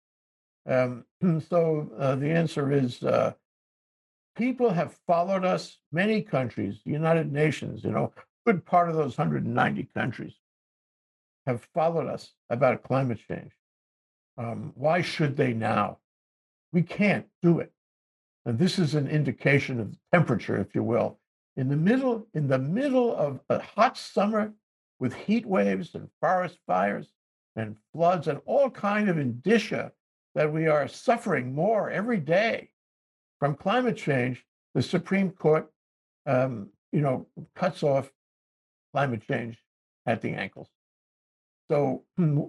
Um, 0.68 1.06
so 1.50 1.90
uh, 1.98 2.16
the 2.16 2.30
answer 2.30 2.72
is 2.72 3.02
uh, 3.04 3.34
people 4.36 4.72
have 4.72 4.98
followed 5.08 5.46
us, 5.46 5.78
many 5.92 6.22
countries, 6.22 6.82
the 6.86 6.92
United 6.92 7.32
Nations, 7.32 7.84
you 7.84 7.92
know, 7.92 8.12
good 8.46 8.66
part 8.66 8.90
of 8.90 8.96
those 8.96 9.18
190 9.18 9.90
countries 9.96 10.34
have 11.46 11.68
followed 11.74 12.08
us 12.08 12.34
about 12.50 12.84
climate 12.84 13.20
change. 13.28 13.52
Um, 14.38 14.74
why 14.76 15.02
should 15.02 15.38
they 15.38 15.54
now? 15.54 16.00
We 16.74 16.82
can't 16.82 17.28
do 17.42 17.60
it. 17.60 17.72
And 18.46 18.60
this 18.60 18.78
is 18.78 18.96
an 18.96 19.08
indication 19.08 19.80
of 19.80 19.96
temperature, 20.12 20.58
if 20.58 20.76
you 20.76 20.84
will. 20.84 21.20
In 21.58 21.70
the 21.70 21.78
middle, 21.78 22.28
in 22.34 22.48
the 22.48 22.60
middle 22.60 23.16
of 23.16 23.40
a 23.50 23.60
hot 23.60 23.98
summer 23.98 24.54
with 25.00 25.14
heat 25.14 25.46
waves 25.46 25.96
and 25.96 26.10
forest 26.20 26.60
fires 26.68 27.12
and 27.56 27.78
floods 27.94 28.28
and 28.28 28.42
all 28.46 28.70
kind 28.70 29.10
of 29.10 29.18
indicia 29.18 29.92
that 30.36 30.52
we 30.52 30.68
are 30.68 30.88
suffering 30.88 31.54
more 31.54 31.90
every 31.90 32.20
day 32.20 32.70
from 33.40 33.56
climate 33.56 33.96
change, 33.96 34.46
the 34.74 34.82
Supreme 34.82 35.32
Court, 35.32 35.72
um, 36.26 36.70
you 36.92 37.02
know, 37.02 37.28
cuts 37.56 37.84
off 37.84 38.12
climate 38.94 39.24
change 39.26 39.58
at 40.06 40.22
the 40.22 40.32
ankles. 40.32 40.68
So 41.70 42.04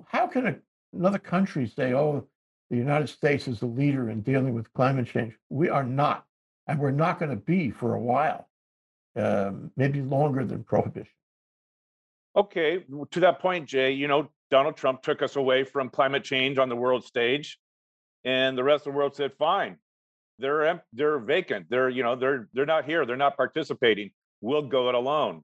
how 0.08 0.26
can 0.26 0.46
a, 0.46 0.56
another 0.92 1.18
country 1.18 1.66
say, 1.66 1.94
"Oh, 1.94 2.26
the 2.70 2.76
United 2.76 3.08
States 3.08 3.48
is 3.48 3.60
the 3.60 3.66
leader 3.66 4.10
in 4.10 4.22
dealing 4.22 4.54
with 4.54 4.72
climate 4.72 5.06
change"? 5.06 5.34
We 5.48 5.68
are 5.68 5.84
not, 5.84 6.26
and 6.66 6.78
we're 6.78 6.90
not 6.90 7.18
going 7.18 7.30
to 7.30 7.36
be 7.36 7.70
for 7.70 7.94
a 7.94 8.00
while, 8.00 8.48
um, 9.16 9.70
maybe 9.76 10.02
longer 10.02 10.44
than 10.44 10.62
prohibition. 10.64 11.12
Okay, 12.36 12.84
to 13.12 13.20
that 13.20 13.40
point, 13.40 13.66
Jay, 13.66 13.92
you 13.92 14.08
know, 14.08 14.28
Donald 14.50 14.76
Trump 14.76 15.02
took 15.02 15.22
us 15.22 15.36
away 15.36 15.64
from 15.64 15.88
climate 15.88 16.22
change 16.22 16.58
on 16.58 16.68
the 16.68 16.76
world 16.76 17.04
stage, 17.04 17.58
and 18.24 18.56
the 18.56 18.64
rest 18.64 18.86
of 18.86 18.92
the 18.92 18.98
world 18.98 19.16
said, 19.16 19.32
"Fine, 19.38 19.78
they're 20.38 20.82
they're 20.92 21.18
vacant. 21.18 21.66
They're 21.70 21.88
you 21.88 22.02
know 22.02 22.14
they're 22.14 22.48
they're 22.52 22.66
not 22.66 22.84
here. 22.84 23.06
They're 23.06 23.16
not 23.16 23.36
participating. 23.36 24.10
We'll 24.40 24.62
go 24.62 24.88
it 24.88 24.94
alone." 24.94 25.42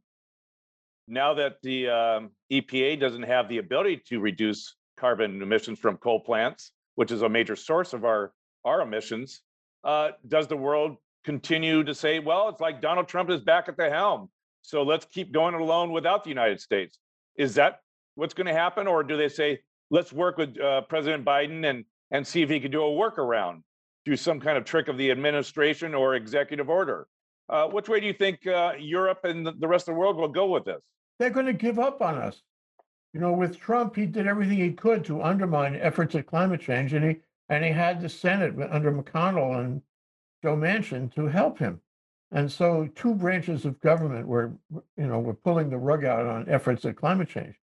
Now 1.08 1.34
that 1.34 1.56
the 1.62 1.88
um, 1.88 2.30
EPA 2.52 3.00
doesn't 3.00 3.22
have 3.22 3.48
the 3.48 3.58
ability 3.58 4.02
to 4.08 4.20
reduce 4.20 4.76
carbon 4.96 5.42
emissions 5.42 5.78
from 5.78 5.96
coal 5.96 6.20
plants, 6.20 6.72
which 6.94 7.10
is 7.10 7.22
a 7.22 7.28
major 7.28 7.56
source 7.56 7.92
of 7.94 8.04
our 8.04 8.32
our 8.64 8.82
emissions, 8.82 9.40
uh, 9.82 10.10
does 10.28 10.46
the 10.46 10.56
world 10.56 10.96
continue 11.24 11.84
to 11.84 11.94
say, 11.94 12.18
"Well, 12.18 12.48
it's 12.48 12.60
like 12.60 12.80
Donald 12.80 13.08
Trump 13.08 13.30
is 13.30 13.40
back 13.40 13.68
at 13.68 13.76
the 13.76 13.90
helm"? 13.90 14.30
So 14.62 14.82
let's 14.82 15.04
keep 15.06 15.32
going 15.32 15.54
alone 15.54 15.92
without 15.92 16.24
the 16.24 16.30
United 16.30 16.60
States. 16.60 16.98
Is 17.36 17.54
that 17.56 17.80
what's 18.14 18.34
going 18.34 18.46
to 18.46 18.52
happen, 18.54 18.86
or 18.86 19.02
do 19.02 19.16
they 19.16 19.28
say 19.28 19.60
let's 19.90 20.12
work 20.12 20.38
with 20.38 20.58
uh, 20.60 20.82
President 20.82 21.24
Biden 21.24 21.68
and 21.68 21.84
and 22.10 22.26
see 22.26 22.42
if 22.42 22.50
he 22.50 22.60
can 22.60 22.70
do 22.70 22.82
a 22.82 22.90
workaround, 22.90 23.62
do 24.04 24.16
some 24.16 24.38
kind 24.38 24.58
of 24.58 24.64
trick 24.64 24.88
of 24.88 24.98
the 24.98 25.10
administration 25.10 25.94
or 25.94 26.14
executive 26.14 26.68
order? 26.68 27.06
Uh, 27.48 27.66
which 27.66 27.88
way 27.88 28.00
do 28.00 28.06
you 28.06 28.12
think 28.12 28.46
uh, 28.46 28.72
Europe 28.78 29.20
and 29.24 29.46
the 29.46 29.68
rest 29.68 29.88
of 29.88 29.94
the 29.94 29.98
world 29.98 30.16
will 30.16 30.28
go 30.28 30.46
with 30.46 30.64
this? 30.64 30.80
They're 31.18 31.30
going 31.30 31.46
to 31.46 31.52
give 31.52 31.78
up 31.78 32.00
on 32.00 32.16
us. 32.16 32.42
You 33.12 33.20
know, 33.20 33.32
with 33.32 33.58
Trump, 33.58 33.94
he 33.94 34.06
did 34.06 34.26
everything 34.26 34.56
he 34.56 34.72
could 34.72 35.04
to 35.04 35.22
undermine 35.22 35.76
efforts 35.76 36.14
at 36.14 36.26
climate 36.26 36.60
change, 36.60 36.94
and 36.94 37.04
he 37.04 37.16
and 37.48 37.64
he 37.64 37.70
had 37.70 38.00
the 38.00 38.08
Senate 38.08 38.54
under 38.70 38.90
McConnell 38.90 39.60
and 39.60 39.82
Joe 40.42 40.56
Manchin 40.56 41.12
to 41.14 41.26
help 41.26 41.58
him. 41.58 41.80
And 42.32 42.50
so 42.50 42.88
two 42.94 43.14
branches 43.14 43.64
of 43.64 43.80
government 43.80 44.26
were, 44.26 44.52
you 44.96 45.06
know, 45.06 45.20
were 45.20 45.34
pulling 45.34 45.70
the 45.70 45.78
rug 45.78 46.04
out 46.04 46.26
on 46.26 46.48
efforts 46.48 46.84
at 46.84 46.96
climate 46.96 47.28
change. 47.28 47.56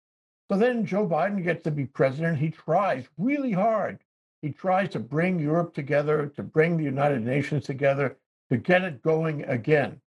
So 0.50 0.58
then 0.58 0.84
Joe 0.86 1.06
Biden 1.06 1.42
gets 1.42 1.64
to 1.64 1.70
be 1.70 1.86
president. 1.86 2.38
He 2.38 2.50
tries 2.50 3.08
really 3.16 3.52
hard. 3.52 3.98
He 4.42 4.50
tries 4.50 4.90
to 4.90 5.00
bring 5.00 5.38
Europe 5.38 5.74
together, 5.74 6.30
to 6.36 6.42
bring 6.42 6.76
the 6.76 6.84
United 6.84 7.24
Nations 7.24 7.64
together, 7.64 8.16
to 8.50 8.56
get 8.56 8.82
it 8.82 9.02
going 9.02 9.44
again. 9.44 10.00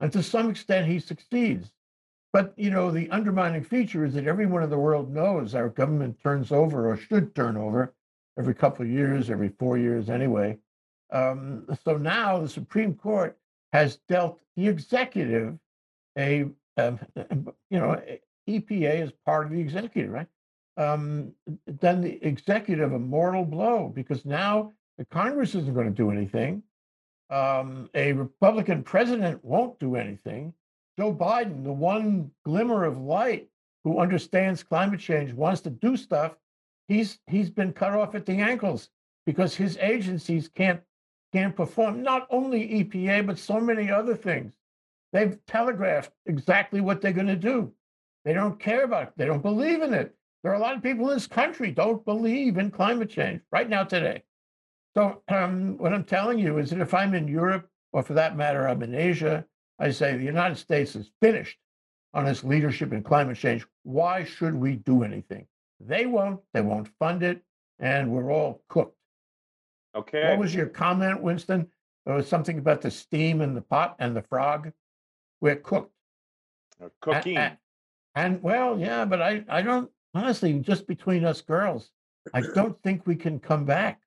And 0.00 0.12
to 0.12 0.22
some 0.22 0.50
extent, 0.50 0.86
he 0.86 0.98
succeeds. 0.98 1.72
But 2.32 2.52
you 2.56 2.70
know, 2.70 2.90
the 2.90 3.10
undermining 3.10 3.62
feature 3.62 4.04
is 4.04 4.14
that 4.14 4.26
everyone 4.26 4.62
in 4.62 4.70
the 4.70 4.78
world 4.78 5.12
knows 5.12 5.54
our 5.54 5.68
government 5.68 6.18
turns 6.22 6.50
over 6.50 6.90
or 6.90 6.96
should 6.96 7.34
turn 7.34 7.56
over 7.56 7.94
every 8.36 8.54
couple 8.54 8.84
of 8.84 8.90
years, 8.90 9.30
every 9.30 9.50
four 9.50 9.78
years 9.78 10.10
anyway. 10.10 10.58
Um, 11.12 11.66
so 11.84 11.96
now 11.96 12.40
the 12.40 12.48
Supreme 12.48 12.94
Court 12.94 13.36
has 13.72 13.98
dealt 14.08 14.40
the 14.56 14.68
executive 14.68 15.58
a, 16.16 16.46
um, 16.76 16.98
you 17.70 17.78
know, 17.78 18.00
EPA 18.48 19.02
is 19.02 19.12
part 19.24 19.46
of 19.46 19.52
the 19.52 19.60
executive, 19.60 20.10
right? 20.10 20.26
Um, 20.76 21.32
then 21.66 22.00
the 22.00 22.24
executive 22.26 22.92
a 22.92 22.98
mortal 22.98 23.44
blow 23.44 23.92
because 23.94 24.24
now 24.24 24.72
the 24.98 25.04
Congress 25.04 25.54
isn't 25.54 25.74
going 25.74 25.86
to 25.86 25.92
do 25.92 26.10
anything. 26.10 26.62
Um, 27.30 27.88
a 27.94 28.12
Republican 28.12 28.82
president 28.82 29.44
won't 29.44 29.78
do 29.78 29.96
anything. 29.96 30.52
Joe 30.98 31.14
Biden, 31.14 31.64
the 31.64 31.72
one 31.72 32.30
glimmer 32.44 32.84
of 32.84 32.98
light 32.98 33.48
who 33.82 33.98
understands 33.98 34.62
climate 34.62 35.00
change, 35.00 35.32
wants 35.32 35.60
to 35.62 35.70
do 35.70 35.96
stuff. 35.96 36.36
He's 36.86 37.18
he's 37.26 37.50
been 37.50 37.72
cut 37.72 37.92
off 37.92 38.14
at 38.14 38.26
the 38.26 38.34
ankles 38.34 38.90
because 39.26 39.54
his 39.54 39.76
agencies 39.78 40.48
can't 40.48 40.80
can 41.34 41.52
perform 41.52 42.00
not 42.00 42.28
only 42.30 42.84
EPA, 42.84 43.26
but 43.26 43.38
so 43.38 43.58
many 43.58 43.90
other 43.90 44.14
things. 44.14 44.54
They've 45.12 45.36
telegraphed 45.46 46.12
exactly 46.26 46.80
what 46.80 47.00
they're 47.00 47.12
going 47.12 47.26
to 47.26 47.36
do. 47.36 47.72
They 48.24 48.32
don't 48.32 48.58
care 48.58 48.84
about 48.84 49.08
it. 49.08 49.12
They 49.16 49.26
don't 49.26 49.42
believe 49.42 49.82
in 49.82 49.92
it. 49.92 50.14
There 50.42 50.52
are 50.52 50.56
a 50.56 50.60
lot 50.60 50.76
of 50.76 50.82
people 50.82 51.08
in 51.08 51.14
this 51.14 51.26
country 51.26 51.72
don't 51.72 52.04
believe 52.04 52.56
in 52.56 52.70
climate 52.70 53.10
change 53.10 53.40
right 53.50 53.68
now 53.68 53.82
today. 53.82 54.22
So 54.96 55.22
um, 55.26 55.76
what 55.78 55.92
I'm 55.92 56.04
telling 56.04 56.38
you 56.38 56.58
is 56.58 56.70
that 56.70 56.80
if 56.80 56.94
I'm 56.94 57.14
in 57.14 57.26
Europe, 57.26 57.68
or 57.92 58.04
for 58.04 58.14
that 58.14 58.36
matter, 58.36 58.68
I'm 58.68 58.82
in 58.82 58.94
Asia, 58.94 59.44
I 59.80 59.90
say 59.90 60.16
the 60.16 60.22
United 60.22 60.58
States 60.58 60.94
is 60.94 61.10
finished 61.20 61.58
on 62.12 62.28
its 62.28 62.44
leadership 62.44 62.92
in 62.92 63.02
climate 63.02 63.36
change. 63.36 63.66
Why 63.82 64.22
should 64.22 64.54
we 64.54 64.76
do 64.76 65.02
anything? 65.02 65.46
They 65.80 66.06
won't. 66.06 66.40
They 66.52 66.60
won't 66.60 66.88
fund 67.00 67.24
it, 67.24 67.42
and 67.80 68.10
we're 68.10 68.30
all 68.32 68.62
cooked. 68.68 68.96
Okay. 69.94 70.30
What 70.30 70.38
was 70.38 70.54
your 70.54 70.66
comment, 70.66 71.22
Winston? 71.22 71.68
There 72.06 72.14
was 72.14 72.28
something 72.28 72.58
about 72.58 72.80
the 72.82 72.90
steam 72.90 73.40
in 73.40 73.54
the 73.54 73.62
pot 73.62 73.96
and 73.98 74.14
the 74.14 74.22
frog. 74.22 74.72
We're 75.40 75.56
cooked. 75.56 75.92
Cooking. 77.00 77.36
And, 77.36 77.56
and, 78.14 78.42
well, 78.42 78.78
yeah, 78.78 79.04
but 79.04 79.22
I, 79.22 79.44
I 79.48 79.62
don't 79.62 79.90
honestly, 80.14 80.52
just 80.60 80.86
between 80.86 81.24
us 81.24 81.40
girls, 81.40 81.90
I 82.32 82.42
don't 82.54 82.80
think 82.82 83.06
we 83.06 83.16
can 83.16 83.38
come 83.38 83.64
back. 83.64 84.00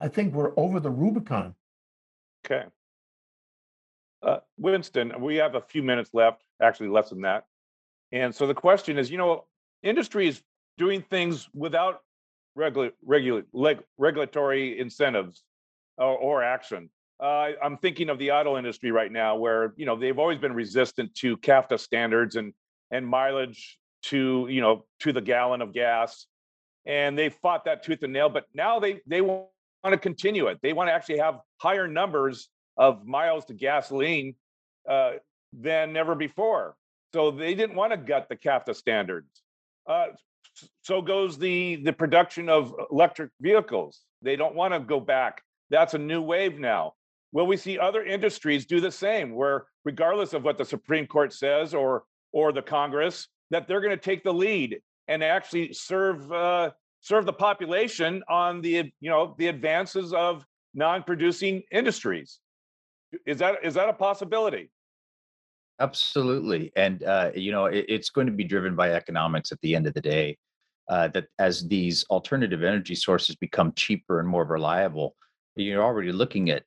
I 0.00 0.08
think 0.08 0.34
we're 0.34 0.52
over 0.58 0.80
the 0.80 0.90
Rubicon. 0.90 1.54
Okay. 2.44 2.64
Uh, 4.22 4.38
Winston, 4.58 5.12
we 5.20 5.36
have 5.36 5.54
a 5.54 5.60
few 5.60 5.82
minutes 5.82 6.10
left, 6.12 6.42
actually 6.60 6.88
less 6.88 7.10
than 7.10 7.22
that. 7.22 7.46
And 8.12 8.34
so 8.34 8.46
the 8.46 8.54
question 8.54 8.98
is, 8.98 9.10
you 9.10 9.18
know, 9.18 9.44
industry 9.82 10.28
is 10.28 10.42
doing 10.76 11.02
things 11.02 11.48
without 11.54 12.02
leg- 12.58 13.82
regulatory 13.96 14.78
incentives 14.78 15.42
or, 15.96 16.16
or 16.16 16.42
action. 16.42 16.90
Uh, 17.20 17.50
I'm 17.62 17.76
thinking 17.78 18.10
of 18.10 18.18
the 18.18 18.30
auto 18.30 18.56
industry 18.56 18.92
right 18.92 19.10
now, 19.10 19.36
where 19.36 19.74
you 19.76 19.86
know 19.86 19.96
they've 19.96 20.18
always 20.18 20.38
been 20.38 20.54
resistant 20.54 21.14
to 21.16 21.36
CAFTA 21.38 21.80
standards 21.80 22.36
and 22.36 22.52
and 22.90 23.06
mileage 23.06 23.78
to 24.04 24.46
you 24.48 24.60
know 24.60 24.84
to 25.00 25.12
the 25.12 25.20
gallon 25.20 25.60
of 25.60 25.72
gas, 25.72 26.26
and 26.86 27.18
they 27.18 27.28
fought 27.28 27.64
that 27.64 27.82
tooth 27.82 28.02
and 28.02 28.12
nail. 28.12 28.28
But 28.28 28.44
now 28.54 28.78
they 28.78 29.00
they 29.06 29.20
want 29.20 29.48
to 29.84 29.96
continue 29.96 30.46
it. 30.46 30.58
They 30.62 30.72
want 30.72 30.88
to 30.88 30.92
actually 30.92 31.18
have 31.18 31.40
higher 31.60 31.88
numbers 31.88 32.48
of 32.76 33.04
miles 33.04 33.44
to 33.46 33.54
gasoline 33.54 34.36
uh, 34.88 35.14
than 35.52 35.96
ever 35.96 36.14
before. 36.14 36.76
So 37.12 37.30
they 37.30 37.54
didn't 37.54 37.74
want 37.74 37.92
to 37.92 37.96
gut 37.96 38.28
the 38.28 38.36
CAFTA 38.36 38.76
standards. 38.76 39.42
Uh, 39.88 40.08
so 40.82 41.02
goes 41.02 41.38
the 41.38 41.76
the 41.84 41.92
production 41.92 42.48
of 42.48 42.74
electric 42.90 43.30
vehicles. 43.40 44.00
They 44.22 44.36
don't 44.36 44.54
want 44.54 44.74
to 44.74 44.80
go 44.80 45.00
back. 45.00 45.42
That's 45.70 45.94
a 45.94 45.98
new 45.98 46.22
wave 46.22 46.58
now. 46.58 46.94
Will 47.32 47.46
we 47.46 47.56
see 47.56 47.78
other 47.78 48.04
industries 48.04 48.66
do 48.66 48.80
the 48.80 48.90
same, 48.90 49.34
where 49.34 49.66
regardless 49.84 50.32
of 50.32 50.44
what 50.44 50.58
the 50.58 50.64
Supreme 50.64 51.06
Court 51.06 51.32
says 51.32 51.74
or 51.74 52.04
or 52.32 52.52
the 52.52 52.62
Congress, 52.62 53.28
that 53.50 53.68
they're 53.68 53.80
going 53.80 53.96
to 53.96 54.02
take 54.02 54.24
the 54.24 54.32
lead 54.32 54.80
and 55.08 55.22
actually 55.22 55.72
serve 55.72 56.30
uh, 56.32 56.70
serve 57.00 57.26
the 57.26 57.32
population 57.32 58.22
on 58.28 58.60
the 58.60 58.90
you 59.00 59.10
know 59.10 59.34
the 59.38 59.48
advances 59.48 60.12
of 60.12 60.44
non-producing 60.74 61.62
industries? 61.70 62.40
Is 63.26 63.38
that 63.38 63.58
is 63.62 63.74
that 63.74 63.88
a 63.88 63.94
possibility? 63.94 64.70
Absolutely. 65.80 66.72
And, 66.76 67.04
uh, 67.04 67.30
you 67.34 67.52
know, 67.52 67.66
it, 67.66 67.84
it's 67.88 68.10
going 68.10 68.26
to 68.26 68.32
be 68.32 68.44
driven 68.44 68.74
by 68.74 68.92
economics 68.92 69.52
at 69.52 69.60
the 69.60 69.74
end 69.74 69.86
of 69.86 69.94
the 69.94 70.00
day. 70.00 70.36
Uh, 70.88 71.08
that 71.08 71.26
as 71.38 71.68
these 71.68 72.04
alternative 72.04 72.62
energy 72.62 72.94
sources 72.94 73.36
become 73.36 73.72
cheaper 73.74 74.20
and 74.20 74.28
more 74.28 74.44
reliable, 74.44 75.14
you're 75.56 75.82
already 75.82 76.12
looking 76.12 76.50
at 76.50 76.62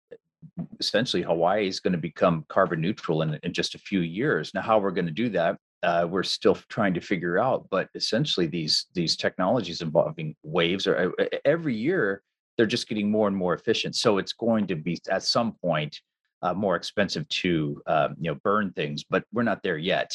essentially 0.79 1.23
Hawaii 1.23 1.67
is 1.67 1.79
going 1.79 1.93
to 1.93 1.99
become 1.99 2.45
carbon 2.49 2.81
neutral 2.81 3.21
in, 3.21 3.39
in 3.43 3.53
just 3.53 3.75
a 3.75 3.79
few 3.79 4.01
years. 4.01 4.51
Now, 4.53 4.61
how 4.61 4.79
we're 4.79 4.91
going 4.91 5.07
to 5.07 5.11
do 5.11 5.29
that, 5.29 5.57
uh, 5.83 6.07
we're 6.09 6.23
still 6.23 6.55
trying 6.69 6.93
to 6.93 7.01
figure 7.01 7.39
out. 7.39 7.67
But 7.69 7.89
essentially, 7.95 8.47
these 8.47 8.87
these 8.93 9.15
technologies 9.15 9.81
involving 9.81 10.35
waves 10.43 10.87
are 10.87 11.13
uh, 11.19 11.25
every 11.45 11.75
year 11.75 12.21
they're 12.57 12.65
just 12.65 12.87
getting 12.87 13.09
more 13.09 13.27
and 13.27 13.35
more 13.35 13.53
efficient. 13.53 13.95
So 13.95 14.17
it's 14.17 14.33
going 14.33 14.67
to 14.67 14.75
be 14.75 14.99
at 15.09 15.23
some 15.23 15.53
point 15.53 15.99
uh, 16.41 16.53
more 16.53 16.75
expensive 16.75 17.27
to 17.29 17.81
um, 17.87 18.15
you 18.19 18.31
know 18.31 18.39
burn 18.43 18.71
things, 18.73 19.03
but 19.03 19.23
we're 19.33 19.43
not 19.43 19.63
there 19.63 19.77
yet. 19.77 20.11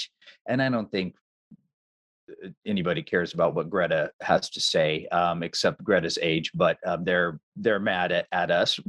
And 0.49 0.62
I 0.62 0.69
don't 0.69 0.90
think 0.90 1.14
uh, 1.14 1.26
anybody 2.65 3.03
cares 3.03 3.35
about 3.35 3.55
what 3.55 3.71
Greta 3.71 4.11
has 4.21 4.51
to 4.51 4.61
say, 4.61 5.07
um, 5.09 5.43
except 5.43 5.85
Greta's 5.85 6.19
age. 6.21 6.51
But 6.55 6.79
um, 6.87 7.05
they're 7.05 7.41
they're 7.57 7.81
mad 7.81 8.12
at, 8.12 8.27
at 8.33 8.51
us, 8.51 8.81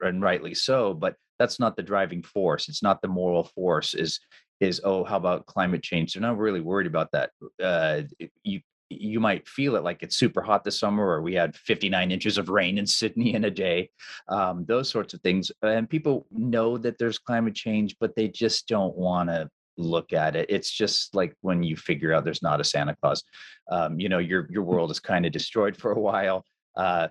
and 0.00 0.22
rightly 0.22 0.54
so. 0.54 0.94
But 0.94 1.16
that's 1.38 1.58
not 1.58 1.76
the 1.76 1.82
driving 1.82 2.22
force. 2.22 2.68
It's 2.68 2.82
not 2.82 3.02
the 3.02 3.08
moral 3.08 3.44
force. 3.44 3.94
Is 3.94 4.20
is 4.60 4.80
oh, 4.84 5.04
how 5.04 5.16
about 5.16 5.46
climate 5.46 5.82
change? 5.82 6.12
They're 6.12 6.22
not 6.22 6.38
really 6.38 6.60
worried 6.60 6.86
about 6.86 7.10
that. 7.12 7.30
Uh, 7.62 8.02
you 8.44 8.60
you 8.90 9.20
might 9.20 9.48
feel 9.48 9.76
it 9.76 9.84
like 9.84 10.02
it's 10.02 10.16
super 10.16 10.42
hot 10.42 10.64
this 10.64 10.78
summer, 10.78 11.06
or 11.06 11.22
we 11.22 11.34
had 11.34 11.54
59 11.54 12.10
inches 12.10 12.38
of 12.38 12.48
rain 12.48 12.76
in 12.76 12.86
Sydney 12.86 13.34
in 13.34 13.44
a 13.44 13.50
day. 13.50 13.90
Um, 14.28 14.64
those 14.66 14.90
sorts 14.90 15.14
of 15.14 15.20
things, 15.22 15.50
and 15.62 15.88
people 15.88 16.26
know 16.30 16.76
that 16.78 16.98
there's 16.98 17.18
climate 17.18 17.54
change, 17.54 17.96
but 18.00 18.14
they 18.16 18.28
just 18.28 18.68
don't 18.68 18.96
want 18.96 19.30
to 19.30 19.48
look 19.80 20.12
at 20.12 20.36
it. 20.36 20.46
It's 20.48 20.70
just 20.70 21.14
like 21.14 21.34
when 21.40 21.62
you 21.62 21.76
figure 21.76 22.12
out 22.12 22.24
there's 22.24 22.42
not 22.42 22.60
a 22.60 22.64
Santa 22.64 22.94
Claus. 23.00 23.22
Um, 23.70 23.98
you 23.98 24.08
know, 24.08 24.18
your 24.18 24.46
your 24.50 24.62
world 24.62 24.90
is 24.90 25.00
kind 25.00 25.26
of 25.26 25.32
destroyed 25.32 25.76
for 25.76 25.92
a 25.92 26.00
while. 26.00 26.44
Uh, 26.76 27.08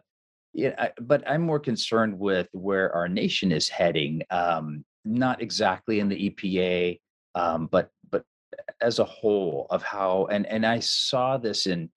yeah, 0.53 0.73
I, 0.77 0.91
but 0.99 1.23
I'm 1.27 1.41
more 1.41 1.60
concerned 1.60 2.17
with 2.17 2.47
where 2.53 2.93
our 2.93 3.08
nation 3.08 3.51
is 3.51 3.69
heading. 3.69 4.23
Um, 4.29 4.84
not 5.05 5.41
exactly 5.41 5.99
in 5.99 6.10
the 6.10 6.29
EPA, 6.29 6.99
um, 7.36 7.67
but 7.67 7.89
but 8.10 8.23
as 8.82 8.99
a 8.99 9.05
whole 9.05 9.67
of 9.69 9.84
how 9.84 10.27
and 10.32 10.45
and 10.45 10.65
I 10.65 10.79
saw 10.79 11.38
this 11.38 11.67
in 11.67 11.89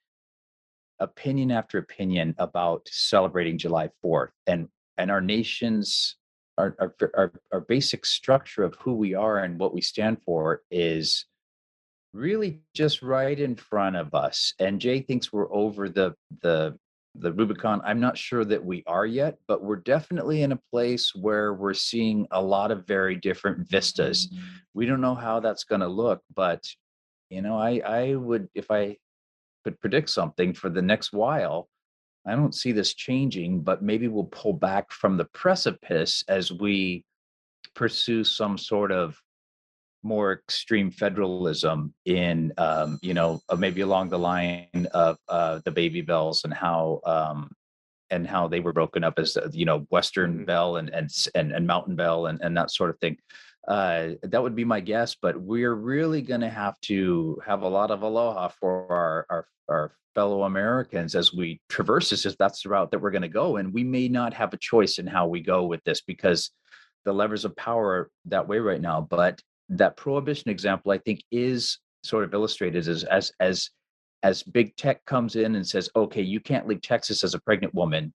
opinion 1.00 1.50
after 1.50 1.78
opinion 1.78 2.34
about 2.38 2.88
celebrating 2.88 3.58
July 3.58 3.90
4th 4.04 4.28
and 4.46 4.68
and 4.98 5.10
our 5.10 5.20
nation's 5.20 6.16
our, 6.58 6.76
our 6.78 6.94
our 7.16 7.32
our 7.52 7.60
basic 7.60 8.04
structure 8.04 8.62
of 8.62 8.74
who 8.76 8.94
we 8.94 9.14
are 9.14 9.38
and 9.38 9.58
what 9.58 9.74
we 9.74 9.80
stand 9.80 10.18
for 10.22 10.62
is 10.70 11.26
really 12.12 12.60
just 12.74 13.02
right 13.02 13.38
in 13.38 13.56
front 13.56 13.96
of 13.96 14.14
us. 14.14 14.54
And 14.58 14.80
jay 14.80 15.00
thinks 15.00 15.32
we're 15.32 15.52
over 15.52 15.88
the 15.88 16.14
the 16.42 16.78
the 17.14 17.32
rubicon. 17.32 17.82
I'm 17.84 18.00
not 18.00 18.16
sure 18.16 18.44
that 18.44 18.64
we 18.64 18.82
are 18.86 19.06
yet 19.06 19.38
but 19.46 19.62
we're 19.62 19.76
definitely 19.76 20.42
in 20.42 20.52
a 20.52 20.60
place 20.70 21.14
where 21.14 21.54
we're 21.54 21.74
seeing 21.74 22.26
a 22.30 22.42
lot 22.42 22.70
of 22.70 22.86
very 22.86 23.16
different 23.16 23.68
vistas. 23.68 24.28
Mm. 24.28 24.38
We 24.74 24.86
don't 24.86 25.00
know 25.00 25.14
how 25.14 25.40
that's 25.40 25.64
going 25.64 25.82
to 25.82 25.88
look 25.88 26.22
but 26.34 26.62
you 27.32 27.40
know 27.40 27.56
i 27.56 27.80
i 27.84 28.14
would 28.14 28.48
if 28.54 28.70
i 28.70 28.96
could 29.64 29.80
predict 29.80 30.10
something 30.10 30.52
for 30.52 30.68
the 30.68 30.82
next 30.82 31.12
while 31.12 31.68
I 32.26 32.34
don't 32.36 32.54
see 32.54 32.72
this 32.72 32.94
changing, 32.94 33.62
but 33.62 33.82
maybe 33.82 34.08
we'll 34.08 34.24
pull 34.24 34.52
back 34.52 34.92
from 34.92 35.16
the 35.16 35.24
precipice 35.26 36.24
as 36.28 36.52
we 36.52 37.04
pursue 37.74 38.22
some 38.22 38.56
sort 38.58 38.92
of 38.92 39.20
more 40.04 40.32
extreme 40.32 40.90
federalism 40.90 41.94
in, 42.04 42.52
um, 42.58 42.98
you 43.02 43.14
know, 43.14 43.40
uh, 43.48 43.56
maybe 43.56 43.80
along 43.80 44.08
the 44.08 44.18
line 44.18 44.88
of 44.92 45.16
uh, 45.28 45.60
the 45.64 45.70
baby 45.70 46.00
bells 46.00 46.44
and 46.44 46.52
how 46.52 47.00
um, 47.06 47.50
and 48.10 48.26
how 48.26 48.46
they 48.46 48.60
were 48.60 48.72
broken 48.72 49.02
up 49.02 49.18
as 49.18 49.38
you 49.52 49.64
know 49.64 49.80
Western 49.90 50.40
Mhm. 50.40 50.46
Bell 50.46 50.76
and 50.76 50.90
and 50.90 51.10
and, 51.34 51.52
and 51.52 51.66
Mountain 51.66 51.96
Bell 51.96 52.26
and 52.26 52.40
and 52.42 52.56
that 52.56 52.70
sort 52.70 52.90
of 52.90 52.98
thing. 52.98 53.16
Uh, 53.68 54.10
that 54.22 54.42
would 54.42 54.56
be 54.56 54.64
my 54.64 54.80
guess, 54.80 55.14
but 55.14 55.40
we're 55.40 55.74
really 55.74 56.20
going 56.20 56.40
to 56.40 56.48
have 56.48 56.80
to 56.80 57.40
have 57.46 57.62
a 57.62 57.68
lot 57.68 57.90
of 57.90 58.02
aloha 58.02 58.48
for 58.48 58.92
our 58.92 59.26
our 59.30 59.46
our 59.68 59.96
fellow 60.14 60.42
Americans 60.42 61.14
as 61.14 61.32
we 61.32 61.60
traverse 61.68 62.10
this. 62.10 62.26
If 62.26 62.36
that's 62.38 62.62
the 62.62 62.70
route 62.70 62.90
that 62.90 63.00
we're 63.00 63.12
going 63.12 63.22
to 63.22 63.28
go, 63.28 63.56
and 63.56 63.72
we 63.72 63.84
may 63.84 64.08
not 64.08 64.34
have 64.34 64.52
a 64.52 64.58
choice 64.58 64.98
in 64.98 65.06
how 65.06 65.28
we 65.28 65.40
go 65.40 65.64
with 65.66 65.82
this 65.84 66.00
because 66.00 66.50
the 67.04 67.12
levers 67.12 67.44
of 67.44 67.56
power 67.56 67.86
are 67.86 68.10
that 68.26 68.48
way 68.48 68.58
right 68.58 68.80
now. 68.80 69.00
But 69.00 69.40
that 69.68 69.96
prohibition 69.96 70.50
example, 70.50 70.92
I 70.92 70.98
think, 70.98 71.22
is 71.30 71.78
sort 72.02 72.24
of 72.24 72.34
illustrated 72.34 72.88
as 72.88 73.04
as 73.04 73.32
as 73.38 73.70
as 74.22 74.42
big 74.42 74.76
tech 74.76 75.04
comes 75.04 75.36
in 75.36 75.56
and 75.56 75.66
says, 75.66 75.90
okay, 75.96 76.22
you 76.22 76.40
can't 76.40 76.66
leave 76.66 76.80
Texas 76.80 77.24
as 77.24 77.34
a 77.34 77.40
pregnant 77.40 77.74
woman. 77.74 78.12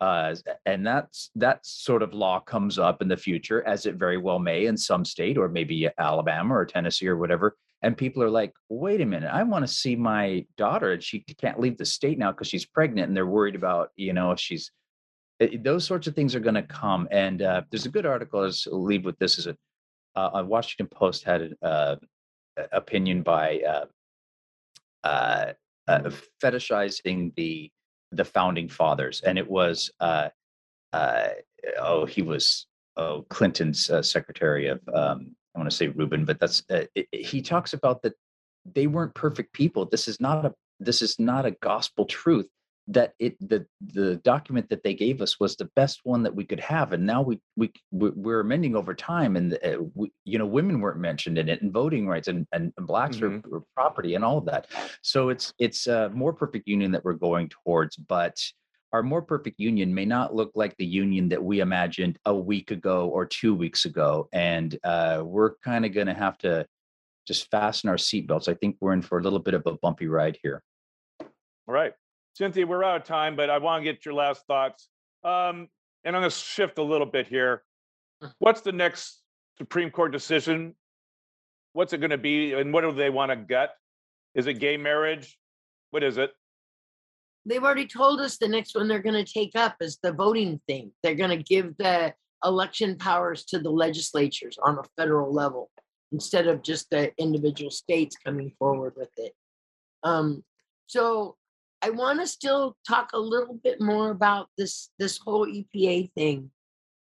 Uh, 0.00 0.34
and 0.64 0.86
that's 0.86 1.30
that 1.34 1.64
sort 1.64 2.02
of 2.02 2.14
law 2.14 2.40
comes 2.40 2.78
up 2.78 3.02
in 3.02 3.08
the 3.08 3.16
future, 3.16 3.62
as 3.66 3.84
it 3.86 3.96
very 3.96 4.16
well 4.16 4.38
may 4.38 4.66
in 4.66 4.76
some 4.76 5.04
state, 5.04 5.36
or 5.36 5.48
maybe 5.48 5.88
Alabama 5.98 6.54
or 6.54 6.64
Tennessee 6.64 7.08
or 7.08 7.16
whatever. 7.18 7.56
And 7.82 7.96
people 7.96 8.22
are 8.22 8.30
like, 8.30 8.52
wait 8.68 9.00
a 9.00 9.06
minute, 9.06 9.30
I 9.32 9.42
want 9.42 9.66
to 9.66 9.72
see 9.72 9.96
my 9.96 10.44
daughter, 10.56 10.92
and 10.92 11.02
she 11.02 11.20
can't 11.20 11.60
leave 11.60 11.78
the 11.78 11.84
state 11.86 12.18
now 12.18 12.30
because 12.32 12.48
she's 12.48 12.66
pregnant, 12.66 13.08
and 13.08 13.16
they're 13.16 13.26
worried 13.26 13.54
about, 13.54 13.90
you 13.96 14.12
know, 14.12 14.32
if 14.32 14.40
she's 14.40 14.70
it- 15.38 15.64
those 15.64 15.84
sorts 15.86 16.06
of 16.06 16.14
things 16.14 16.34
are 16.34 16.40
going 16.40 16.54
to 16.54 16.62
come. 16.62 17.08
And 17.10 17.42
uh, 17.42 17.62
there's 17.70 17.86
a 17.86 17.90
good 17.90 18.06
article. 18.06 18.40
I'll 18.42 18.84
leave 18.84 19.04
with 19.04 19.18
this. 19.18 19.38
Is 19.38 19.46
a 19.46 19.56
uh, 20.16 20.30
uh, 20.40 20.44
Washington 20.46 20.88
Post 20.88 21.24
had 21.24 21.40
an 21.42 21.56
uh, 21.62 21.96
opinion 22.72 23.22
by 23.22 23.60
uh, 23.60 23.84
uh, 25.04 25.52
uh, 25.88 26.10
fetishizing 26.42 27.34
the 27.36 27.70
the 28.12 28.24
founding 28.24 28.68
fathers, 28.68 29.20
and 29.20 29.38
it 29.38 29.48
was 29.48 29.90
uh, 30.00 30.28
uh, 30.92 31.28
oh 31.78 32.06
he 32.06 32.22
was 32.22 32.66
oh 32.96 33.24
Clinton's 33.28 33.90
uh, 33.90 34.02
secretary 34.02 34.68
of 34.68 34.80
um, 34.94 35.34
I 35.54 35.58
want 35.58 35.70
to 35.70 35.76
say 35.76 35.88
Rubin, 35.88 36.24
but 36.24 36.38
that's 36.40 36.62
uh, 36.70 36.84
it, 36.94 37.08
he 37.12 37.42
talks 37.42 37.72
about 37.72 38.02
that 38.02 38.14
they 38.74 38.86
weren't 38.86 39.14
perfect 39.14 39.52
people. 39.52 39.86
This 39.86 40.08
is 40.08 40.20
not 40.20 40.44
a 40.44 40.54
this 40.78 41.02
is 41.02 41.18
not 41.18 41.46
a 41.46 41.52
gospel 41.52 42.04
truth 42.04 42.48
that 42.90 43.14
it 43.20 43.36
the 43.48 43.64
the 43.94 44.16
document 44.16 44.68
that 44.68 44.82
they 44.82 44.94
gave 44.94 45.22
us 45.22 45.38
was 45.38 45.54
the 45.56 45.70
best 45.76 46.00
one 46.04 46.22
that 46.24 46.34
we 46.34 46.44
could 46.44 46.58
have 46.60 46.92
and 46.92 47.06
now 47.06 47.22
we 47.22 47.40
we 47.56 47.70
we- 47.92 48.10
we're 48.10 48.40
amending 48.40 48.74
over 48.74 48.94
time 48.94 49.36
and 49.36 49.54
uh, 49.64 49.78
we, 49.94 50.12
you 50.24 50.38
know 50.38 50.46
women 50.46 50.80
weren't 50.80 50.98
mentioned 50.98 51.38
in 51.38 51.48
it 51.48 51.62
and 51.62 51.72
voting 51.72 52.06
rights 52.08 52.28
and 52.28 52.46
and, 52.52 52.72
and 52.76 52.86
blacks 52.86 53.20
were, 53.20 53.40
were 53.48 53.62
property 53.74 54.14
and 54.16 54.24
all 54.24 54.38
of 54.38 54.44
that. 54.44 54.66
So 55.02 55.28
it's 55.28 55.54
it's 55.58 55.86
a 55.86 56.10
more 56.10 56.32
perfect 56.32 56.66
union 56.66 56.90
that 56.92 57.04
we're 57.04 57.14
going 57.14 57.48
towards 57.48 57.96
but 57.96 58.36
our 58.92 59.04
more 59.04 59.22
perfect 59.22 59.60
union 59.60 59.94
may 59.94 60.04
not 60.04 60.34
look 60.34 60.50
like 60.56 60.76
the 60.76 60.84
union 60.84 61.28
that 61.28 61.42
we 61.42 61.60
imagined 61.60 62.18
a 62.24 62.34
week 62.34 62.72
ago 62.72 63.08
or 63.08 63.24
two 63.24 63.54
weeks 63.54 63.84
ago 63.84 64.28
and 64.32 64.76
uh, 64.82 65.22
we're 65.24 65.54
kind 65.58 65.84
of 65.84 65.92
going 65.92 66.08
to 66.08 66.14
have 66.14 66.36
to 66.38 66.66
just 67.28 67.48
fasten 67.52 67.88
our 67.88 67.96
seatbelts 67.96 68.48
i 68.48 68.54
think 68.54 68.76
we're 68.80 68.92
in 68.92 69.02
for 69.02 69.18
a 69.18 69.22
little 69.22 69.38
bit 69.38 69.54
of 69.54 69.62
a 69.66 69.76
bumpy 69.80 70.08
ride 70.08 70.36
here. 70.42 70.60
All 71.68 71.74
right. 71.74 71.92
Cynthia, 72.40 72.66
we're 72.66 72.82
out 72.82 72.96
of 72.96 73.04
time, 73.04 73.36
but 73.36 73.50
I 73.50 73.58
want 73.58 73.84
to 73.84 73.92
get 73.92 74.06
your 74.06 74.14
last 74.14 74.46
thoughts. 74.46 74.88
Um, 75.22 75.68
and 76.04 76.16
I'm 76.16 76.22
going 76.22 76.30
to 76.30 76.30
shift 76.30 76.78
a 76.78 76.82
little 76.82 77.06
bit 77.06 77.26
here. 77.26 77.62
What's 78.38 78.62
the 78.62 78.72
next 78.72 79.20
Supreme 79.58 79.90
Court 79.90 80.10
decision? 80.10 80.74
What's 81.74 81.92
it 81.92 81.98
going 81.98 82.12
to 82.12 82.16
be? 82.16 82.54
And 82.54 82.72
what 82.72 82.80
do 82.80 82.92
they 82.92 83.10
want 83.10 83.30
to 83.30 83.36
gut? 83.36 83.74
Is 84.34 84.46
it 84.46 84.54
gay 84.54 84.78
marriage? 84.78 85.38
What 85.90 86.02
is 86.02 86.16
it? 86.16 86.30
They've 87.44 87.62
already 87.62 87.86
told 87.86 88.22
us 88.22 88.38
the 88.38 88.48
next 88.48 88.74
one 88.74 88.88
they're 88.88 89.00
gonna 89.00 89.24
take 89.24 89.56
up 89.56 89.76
is 89.80 89.98
the 90.02 90.12
voting 90.12 90.60
thing. 90.68 90.92
They're 91.02 91.14
gonna 91.14 91.38
give 91.38 91.74
the 91.78 92.14
election 92.44 92.96
powers 92.96 93.44
to 93.46 93.58
the 93.58 93.70
legislatures 93.70 94.58
on 94.62 94.78
a 94.78 94.82
federal 94.96 95.32
level 95.32 95.70
instead 96.12 96.46
of 96.46 96.62
just 96.62 96.90
the 96.90 97.12
individual 97.16 97.70
states 97.70 98.14
coming 98.22 98.52
forward 98.58 98.92
with 98.94 99.08
it. 99.16 99.32
Um, 100.02 100.44
so 100.86 101.36
I 101.82 101.90
want 101.90 102.20
to 102.20 102.26
still 102.26 102.76
talk 102.86 103.10
a 103.14 103.18
little 103.18 103.58
bit 103.62 103.80
more 103.80 104.10
about 104.10 104.48
this 104.58 104.90
this 104.98 105.18
whole 105.18 105.46
EPA 105.46 106.12
thing 106.12 106.50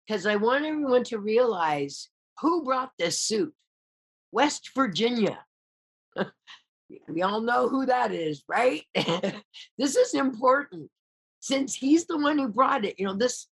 because 0.05 0.25
I 0.25 0.35
want 0.35 0.65
everyone 0.65 1.03
to 1.05 1.19
realize 1.19 2.09
who 2.39 2.63
brought 2.63 2.91
this 2.97 3.19
suit. 3.19 3.53
West 4.31 4.71
Virginia. 4.73 5.45
we 7.07 7.21
all 7.21 7.41
know 7.41 7.69
who 7.69 7.85
that 7.85 8.11
is, 8.11 8.43
right? 8.47 8.83
this 9.77 9.95
is 9.95 10.15
important 10.15 10.89
since 11.39 11.75
he's 11.75 12.05
the 12.05 12.17
one 12.17 12.39
who 12.39 12.47
brought 12.47 12.83
it. 12.83 12.95
You 12.97 13.05
know, 13.05 13.15
this 13.15 13.47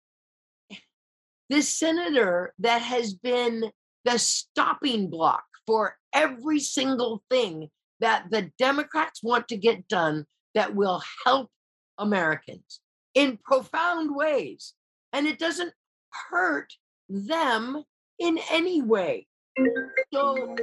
this 1.50 1.68
senator 1.68 2.54
that 2.60 2.82
has 2.82 3.14
been 3.14 3.72
the 4.06 4.18
stopping 4.18 5.10
block 5.10 5.44
for 5.68 5.98
every 6.14 6.60
single 6.60 7.24
thing 7.30 7.70
that 8.00 8.26
the 8.32 8.52
Democrats 8.58 9.22
want 9.22 9.50
to 9.50 9.58
get 9.58 9.88
done 9.88 10.26
that 10.56 10.76
will 10.76 11.02
help 11.26 11.50
Americans 11.98 12.80
in 13.14 13.38
profound 13.44 14.16
ways. 14.16 14.74
And 15.14 15.28
it 15.28 15.40
doesn't 15.40 15.74
hurt 16.30 16.72
them 17.10 17.84
in 18.20 18.40
any 18.52 18.82
way. 18.82 19.28
So, 20.14 20.56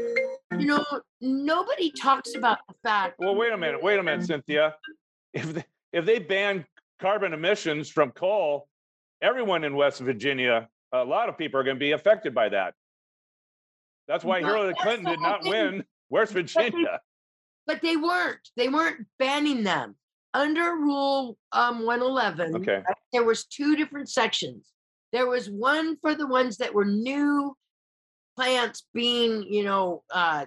you 0.58 0.66
know, 0.66 0.84
nobody 1.20 1.90
talks 1.90 2.34
about 2.34 2.58
the 2.68 2.74
fact. 2.82 3.16
Well, 3.18 3.34
wait 3.34 3.52
a 3.52 3.56
minute, 3.58 3.82
wait 3.82 3.98
a 3.98 4.02
minute, 4.02 4.26
Cynthia. 4.26 4.74
If, 5.34 5.52
they- 5.52 5.64
if 5.92 6.04
they 6.06 6.18
ban 6.18 6.64
carbon 7.00 7.32
emissions 7.32 7.90
from 7.90 8.10
coal, 8.12 8.68
everyone 9.22 9.64
in 9.64 9.76
West 9.76 10.00
Virginia, 10.00 10.68
a 10.92 11.04
lot 11.04 11.28
of 11.28 11.36
people 11.36 11.60
are 11.60 11.64
gonna 11.64 11.78
be 11.78 11.92
affected 11.92 12.34
by 12.34 12.48
that. 12.50 12.74
That's 14.08 14.24
why 14.24 14.40
Hillary 14.40 14.74
Clinton 14.80 15.04
did 15.06 15.20
not 15.20 15.44
win 15.44 15.84
West 16.10 16.32
Virginia. 16.32 17.00
But 17.66 17.82
they 17.82 17.96
weren't. 17.96 18.48
They 18.56 18.68
weren't 18.68 19.06
banning 19.18 19.64
them. 19.64 19.96
Under 20.34 20.76
Rule 20.76 21.38
um, 21.52 21.86
111, 21.86 22.56
Okay, 22.56 22.82
there 23.12 23.24
was 23.24 23.46
two 23.46 23.74
different 23.74 24.10
sections. 24.10 24.70
There 25.12 25.26
was 25.26 25.48
one 25.48 25.96
for 26.02 26.14
the 26.14 26.26
ones 26.26 26.58
that 26.58 26.74
were 26.74 26.84
new 26.84 27.56
plants 28.36 28.86
being, 28.92 29.44
you 29.50 29.64
know, 29.64 30.02
uh, 30.12 30.44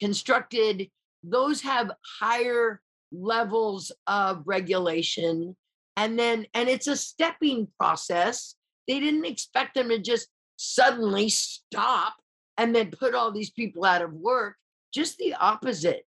constructed. 0.00 0.88
Those 1.24 1.60
have 1.62 1.90
higher 2.20 2.80
levels 3.10 3.90
of 4.06 4.42
regulation, 4.46 5.56
and 5.96 6.18
then 6.18 6.46
and 6.54 6.68
it's 6.68 6.86
a 6.86 6.96
stepping 6.96 7.68
process. 7.78 8.54
They 8.86 9.00
didn't 9.00 9.26
expect 9.26 9.74
them 9.74 9.88
to 9.88 9.98
just 9.98 10.28
suddenly 10.56 11.28
stop 11.28 12.14
and 12.56 12.74
then 12.74 12.90
put 12.90 13.14
all 13.14 13.32
these 13.32 13.50
people 13.50 13.84
out 13.84 14.02
of 14.02 14.12
work. 14.12 14.56
Just 14.92 15.18
the 15.18 15.34
opposite. 15.34 16.04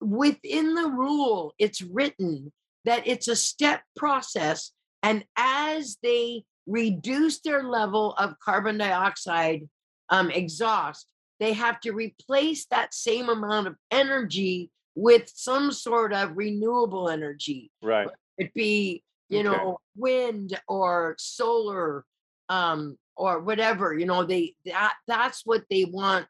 Within 0.00 0.74
the 0.74 0.88
rule, 0.88 1.54
it's 1.58 1.82
written 1.82 2.52
that 2.84 3.06
it's 3.06 3.28
a 3.28 3.36
step 3.36 3.82
process. 3.96 4.72
And 5.02 5.24
as 5.36 5.98
they 6.02 6.44
reduce 6.66 7.40
their 7.40 7.62
level 7.64 8.14
of 8.14 8.38
carbon 8.38 8.78
dioxide 8.78 9.68
um, 10.08 10.30
exhaust, 10.30 11.06
they 11.38 11.52
have 11.54 11.80
to 11.80 11.92
replace 11.92 12.66
that 12.66 12.94
same 12.94 13.28
amount 13.28 13.66
of 13.66 13.76
energy 13.90 14.70
with 14.94 15.30
some 15.34 15.72
sort 15.72 16.12
of 16.12 16.36
renewable 16.36 17.08
energy. 17.08 17.70
right. 17.82 18.08
It 18.38 18.52
be, 18.54 19.02
you 19.28 19.40
Okay. 19.40 19.48
know, 19.48 19.78
wind 19.96 20.58
or 20.66 21.14
solar 21.18 22.04
um, 22.48 22.96
or 23.16 23.40
whatever. 23.40 23.92
You 23.96 24.06
know, 24.06 24.24
they 24.24 24.54
that 24.64 24.94
that's 25.06 25.44
what 25.44 25.64
they 25.70 25.84
want. 25.84 26.26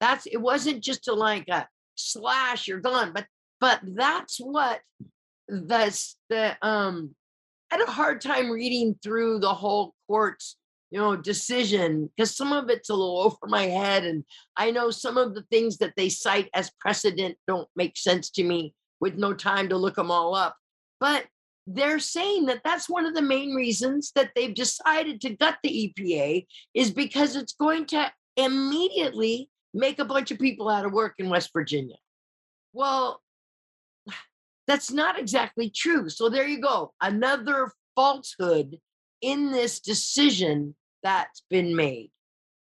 That's 0.00 0.26
it 0.26 0.36
wasn't 0.36 0.82
just 0.82 1.08
a 1.08 1.12
like 1.14 1.48
a 1.48 1.68
slash, 1.98 2.68
you're 2.68 2.80
gone, 2.80 3.12
but 3.14 3.26
but 3.60 3.80
that's 3.82 4.38
what 4.38 4.80
the 5.48 6.14
the 6.28 6.56
um 6.66 7.14
I 7.70 7.76
had 7.76 7.88
a 7.88 7.90
hard 7.90 8.20
time 8.20 8.50
reading 8.50 8.96
through 9.02 9.40
the 9.40 9.54
whole 9.54 9.94
court's 10.06 10.56
you 10.90 10.98
know 10.98 11.16
decision 11.16 12.10
because 12.16 12.36
some 12.36 12.52
of 12.52 12.70
it's 12.70 12.88
a 12.88 12.94
little 12.94 13.18
over 13.24 13.36
my 13.46 13.64
head 13.64 14.04
and 14.04 14.24
i 14.56 14.70
know 14.70 14.90
some 14.90 15.18
of 15.18 15.34
the 15.34 15.42
things 15.50 15.76
that 15.76 15.92
they 15.98 16.08
cite 16.08 16.48
as 16.54 16.70
precedent 16.80 17.36
don't 17.46 17.68
make 17.76 17.94
sense 17.94 18.30
to 18.30 18.42
me 18.42 18.72
with 19.00 19.16
no 19.16 19.32
time 19.32 19.68
to 19.68 19.76
look 19.76 19.96
them 19.96 20.10
all 20.10 20.34
up. 20.34 20.56
But 21.00 21.26
they're 21.66 21.98
saying 21.98 22.46
that 22.46 22.62
that's 22.64 22.88
one 22.88 23.06
of 23.06 23.14
the 23.14 23.22
main 23.22 23.54
reasons 23.54 24.12
that 24.14 24.30
they've 24.34 24.54
decided 24.54 25.20
to 25.20 25.36
gut 25.36 25.58
the 25.62 25.92
epa 25.98 26.46
is 26.74 26.90
because 26.90 27.36
it's 27.36 27.52
going 27.52 27.86
to 27.86 28.10
immediately 28.36 29.50
make 29.74 29.98
a 29.98 30.04
bunch 30.04 30.30
of 30.30 30.38
people 30.38 30.68
out 30.68 30.84
of 30.84 30.92
work 30.92 31.14
in 31.18 31.28
west 31.28 31.50
virginia 31.52 31.96
well 32.72 33.20
that's 34.66 34.90
not 34.90 35.18
exactly 35.18 35.70
true. 35.70 36.08
So 36.08 36.28
there 36.28 36.46
you 36.46 36.60
go. 36.60 36.92
Another 37.00 37.72
falsehood 37.96 38.78
in 39.20 39.50
this 39.50 39.80
decision 39.80 40.76
that's 41.02 41.42
been 41.50 41.74
made. 41.74 42.10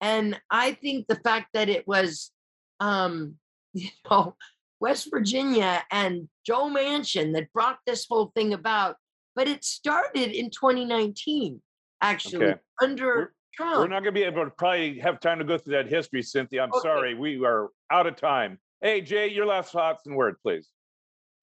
And 0.01 0.39
I 0.51 0.73
think 0.73 1.07
the 1.07 1.15
fact 1.15 1.47
that 1.53 1.69
it 1.69 1.87
was, 1.87 2.31
um, 2.79 3.35
you 3.73 3.89
know, 4.09 4.35
West 4.79 5.09
Virginia 5.09 5.83
and 5.91 6.29
Joe 6.45 6.69
Manchin 6.69 7.33
that 7.33 7.51
brought 7.53 7.79
this 7.85 8.05
whole 8.09 8.31
thing 8.35 8.53
about, 8.53 8.97
but 9.35 9.47
it 9.47 9.63
started 9.63 10.31
in 10.31 10.49
2019, 10.49 11.61
actually, 12.01 12.45
Okay. 12.45 12.59
under 12.81 13.33
We're- 13.59 13.71
Trump. 13.71 13.79
We're 13.83 13.93
not 13.93 14.01
gonna 14.03 14.11
be 14.11 14.23
able 14.23 14.45
to 14.45 14.51
probably 14.51 14.99
have 14.99 15.19
time 15.19 15.39
to 15.39 15.45
go 15.45 15.57
through 15.57 15.73
that 15.73 15.87
history, 15.87 16.21
Cynthia. 16.21 16.63
I'm 16.63 16.69
Okay. 16.71 16.79
sorry, 16.81 17.13
we 17.13 17.43
are 17.45 17.69
out 17.89 18.07
of 18.07 18.15
time. 18.15 18.59
Hey, 18.81 19.01
Jay, 19.01 19.27
your 19.29 19.45
last 19.45 19.71
thoughts 19.71 20.05
and 20.05 20.15
word, 20.15 20.35
please. 20.41 20.69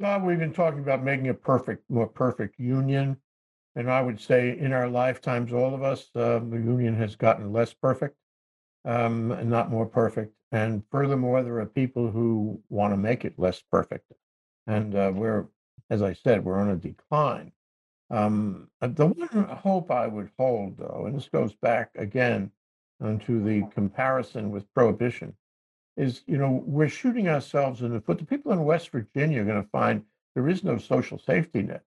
Well, 0.00 0.20
we've 0.20 0.38
been 0.38 0.52
talking 0.52 0.80
about 0.80 1.02
making 1.02 1.28
a 1.28 1.34
perfect, 1.34 1.88
more 1.90 2.06
perfect 2.08 2.58
union. 2.58 3.20
And 3.74 3.90
I 3.90 4.02
would 4.02 4.20
say 4.20 4.58
in 4.58 4.72
our 4.72 4.88
lifetimes, 4.88 5.52
all 5.52 5.74
of 5.74 5.82
us, 5.82 6.10
uh, 6.14 6.40
the 6.40 6.58
union 6.58 6.94
has 6.96 7.16
gotten 7.16 7.52
less 7.52 7.72
perfect 7.72 8.16
um, 8.84 9.30
and 9.32 9.48
not 9.48 9.70
more 9.70 9.86
perfect. 9.86 10.34
And 10.50 10.82
furthermore, 10.90 11.42
there 11.42 11.58
are 11.60 11.66
people 11.66 12.10
who 12.10 12.62
want 12.68 12.92
to 12.92 12.98
make 12.98 13.24
it 13.24 13.38
less 13.38 13.62
perfect. 13.62 14.12
And 14.66 14.94
uh, 14.94 15.12
we're, 15.14 15.46
as 15.88 16.02
I 16.02 16.12
said, 16.12 16.44
we're 16.44 16.58
on 16.58 16.68
a 16.70 16.76
decline. 16.76 17.52
Um, 18.12 18.68
uh, 18.82 18.88
the 18.88 19.06
one 19.06 19.44
hope 19.44 19.90
I 19.90 20.06
would 20.06 20.30
hold, 20.38 20.76
though, 20.76 21.04
and 21.06 21.16
this 21.16 21.30
goes 21.30 21.54
back 21.54 21.90
again 21.94 22.52
onto 23.00 23.42
the 23.42 23.66
comparison 23.72 24.50
with 24.50 24.72
prohibition, 24.74 25.34
is 25.96 26.20
you 26.26 26.36
know 26.36 26.62
we're 26.66 26.90
shooting 26.90 27.28
ourselves 27.28 27.80
in 27.80 27.90
the 27.90 28.02
foot. 28.02 28.18
The 28.18 28.26
people 28.26 28.52
in 28.52 28.64
West 28.64 28.90
Virginia 28.90 29.40
are 29.40 29.46
going 29.46 29.62
to 29.62 29.68
find 29.70 30.04
there 30.34 30.48
is 30.48 30.62
no 30.62 30.76
social 30.76 31.18
safety 31.18 31.62
net. 31.62 31.82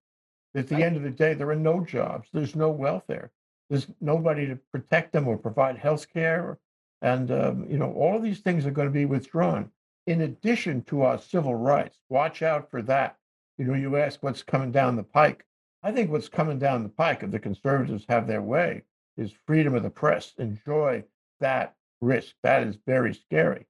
At 0.55 0.67
the 0.67 0.83
end 0.83 0.97
of 0.97 1.03
the 1.03 1.11
day, 1.11 1.35
there 1.35 1.49
are 1.51 1.55
no 1.55 1.85
jobs. 1.85 2.27
There's 2.33 2.55
no 2.55 2.71
welfare. 2.71 3.31
There's 3.69 3.87
nobody 4.01 4.47
to 4.47 4.55
protect 4.71 5.13
them 5.13 5.27
or 5.27 5.37
provide 5.37 5.77
health 5.77 6.11
care. 6.11 6.57
And 7.03 7.29
um, 7.29 7.67
you 7.69 7.77
know 7.77 7.93
all 7.93 8.15
of 8.17 8.23
these 8.23 8.39
things 8.39 8.65
are 8.65 8.71
going 8.71 8.87
to 8.87 8.93
be 8.93 9.05
withdrawn. 9.05 9.69
In 10.07 10.21
addition 10.21 10.81
to 10.83 11.03
our 11.03 11.19
civil 11.19 11.53
rights, 11.53 11.99
watch 12.09 12.41
out 12.41 12.71
for 12.71 12.81
that. 12.83 13.17
You 13.59 13.65
know, 13.65 13.75
you 13.75 13.95
ask 13.97 14.23
what's 14.23 14.41
coming 14.41 14.71
down 14.71 14.95
the 14.95 15.03
pike. 15.03 15.45
I 15.85 15.91
think 15.91 16.09
what's 16.09 16.27
coming 16.27 16.57
down 16.57 16.81
the 16.81 16.89
pike, 16.89 17.21
if 17.21 17.29
the 17.29 17.37
conservatives 17.37 18.05
have 18.09 18.25
their 18.25 18.41
way, 18.41 18.81
is 19.17 19.31
freedom 19.45 19.75
of 19.75 19.83
the 19.83 19.89
press. 19.91 20.33
Enjoy 20.39 21.03
that 21.39 21.75
risk. 22.01 22.33
That 22.41 22.63
is 22.63 22.79
very 22.87 23.13
scary. 23.13 23.67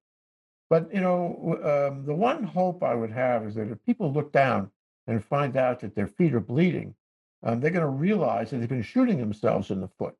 But 0.69 0.93
you 0.93 1.01
know, 1.01 1.89
um, 1.91 2.05
the 2.05 2.15
one 2.15 2.43
hope 2.43 2.83
I 2.83 2.95
would 2.95 3.11
have 3.11 3.45
is 3.45 3.55
that 3.55 3.69
if 3.69 3.83
people 3.85 4.13
look 4.13 4.31
down 4.31 4.71
and 5.07 5.21
find 5.21 5.57
out 5.57 5.81
that 5.81 5.93
their 5.93 6.07
feet 6.07 6.33
are 6.33 6.39
bleeding, 6.39 6.95
um, 7.43 7.59
they're 7.59 7.69
going 7.69 7.81
to 7.81 7.89
realize 7.89 8.49
that 8.49 8.59
they've 8.59 8.69
been 8.69 8.81
shooting 8.81 9.17
themselves 9.17 9.69
in 9.69 9.81
the 9.81 9.89
foot. 9.99 10.15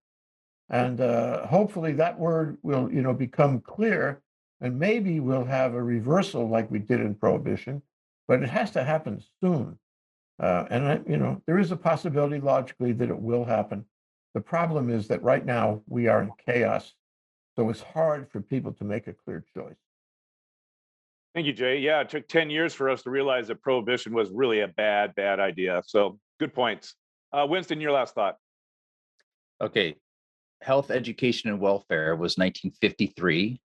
And 0.70 1.00
uh, 1.00 1.48
hopefully, 1.48 1.94
that 1.94 2.20
word 2.20 2.58
will, 2.62 2.92
you 2.92 3.04
know, 3.04 3.14
become 3.14 3.62
clear, 3.62 4.22
and 4.60 4.78
maybe 4.78 5.22
we'll 5.22 5.46
have 5.46 5.74
a 5.74 5.82
reversal 5.82 6.50
like 6.50 6.70
we 6.70 6.80
did 6.80 7.00
in 7.00 7.16
prohibition. 7.16 7.82
But 8.28 8.44
it 8.44 8.50
has 8.50 8.72
to 8.72 8.84
happen 8.84 9.24
soon. 9.42 9.80
Uh, 10.40 10.66
and 10.70 10.88
I, 10.88 11.00
you 11.08 11.18
know, 11.18 11.42
there 11.48 11.60
is 11.60 11.72
a 11.72 11.78
possibility 11.78 12.40
logically 12.40 12.92
that 12.94 13.10
it 13.10 13.18
will 13.18 13.46
happen. 13.46 13.86
The 14.34 14.42
problem 14.42 14.90
is 14.90 15.08
that 15.08 15.24
right 15.24 15.46
now 15.46 15.82
we 15.88 16.08
are 16.08 16.22
in 16.22 16.32
chaos, 16.46 16.94
so 17.56 17.70
it's 17.70 17.82
hard 17.82 18.30
for 18.30 18.42
people 18.42 18.74
to 18.74 18.84
make 18.84 19.08
a 19.08 19.14
clear 19.14 19.46
choice. 19.56 19.78
Thank 21.34 21.48
you, 21.48 21.54
Jay. 21.54 21.80
Yeah, 21.80 22.02
it 22.02 22.10
took 22.10 22.28
ten 22.28 22.50
years 22.50 22.74
for 22.74 22.90
us 22.90 23.04
to 23.04 23.10
realize 23.10 23.48
that 23.48 23.62
prohibition 23.62 24.14
was 24.14 24.30
really 24.32 24.62
a 24.62 24.68
bad, 24.68 25.16
bad 25.16 25.40
idea. 25.40 25.84
So 25.86 26.20
good 26.40 26.54
points. 26.54 26.96
Uh, 27.32 27.46
Winston, 27.50 27.82
your 27.82 27.92
last 27.92 28.16
thought. 28.16 28.38
Okay. 29.62 29.96
Health, 30.62 30.92
education, 30.92 31.50
and 31.50 31.60
welfare 31.60 32.16
was 32.16 32.38
1953. 32.38 33.60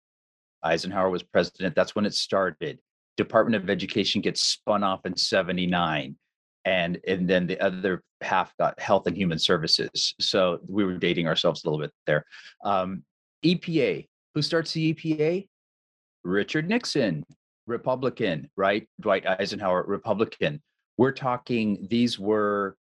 Eisenhower 0.64 1.10
was 1.10 1.24
president. 1.24 1.76
That's 1.76 1.96
when 1.96 2.06
it 2.06 2.14
started. 2.14 2.80
Department 3.18 3.62
of 3.62 3.70
Education 3.70 4.22
gets 4.22 4.42
spun 4.42 4.84
off 4.84 5.06
in 5.06 5.16
79. 5.16 6.16
And 6.70 7.00
and 7.08 7.28
then 7.28 7.48
the 7.48 7.60
other 7.60 8.04
half 8.22 8.56
got 8.58 8.80
health 8.80 9.08
and 9.08 9.18
human 9.18 9.40
services. 9.40 10.14
So 10.20 10.60
we 10.68 10.86
were 10.86 10.98
dating 10.98 11.28
ourselves 11.28 11.64
a 11.64 11.68
little 11.68 11.84
bit 11.84 11.92
there. 12.06 12.24
Um, 12.64 13.04
EPA. 13.44 14.08
Who 14.36 14.42
starts 14.44 14.74
the 14.74 14.94
EPA? 14.94 15.48
Richard 16.24 16.70
Nixon, 16.70 17.26
Republican, 17.66 18.50
right? 18.56 18.88
Dwight 19.02 19.26
Eisenhower, 19.26 19.84
Republican. 19.88 20.62
We're 20.98 21.14
talking, 21.14 21.88
these 21.90 22.20
were 22.20 22.76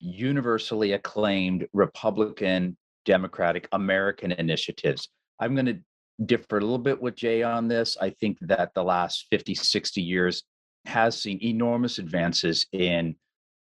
universally 0.00 0.92
acclaimed 0.92 1.66
Republican, 1.72 2.76
Democratic, 3.06 3.68
American 3.72 4.32
initiatives. 4.32 5.08
I'm 5.40 5.54
going 5.54 5.66
to 5.66 5.78
differ 6.26 6.58
a 6.58 6.60
little 6.60 6.78
bit 6.78 7.00
with 7.00 7.14
Jay 7.14 7.42
on 7.42 7.68
this. 7.68 7.96
I 8.00 8.10
think 8.10 8.38
that 8.42 8.74
the 8.74 8.82
last 8.82 9.26
50, 9.30 9.54
60 9.54 10.02
years 10.02 10.42
has 10.84 11.20
seen 11.22 11.38
enormous 11.42 11.98
advances 11.98 12.66
in 12.72 13.14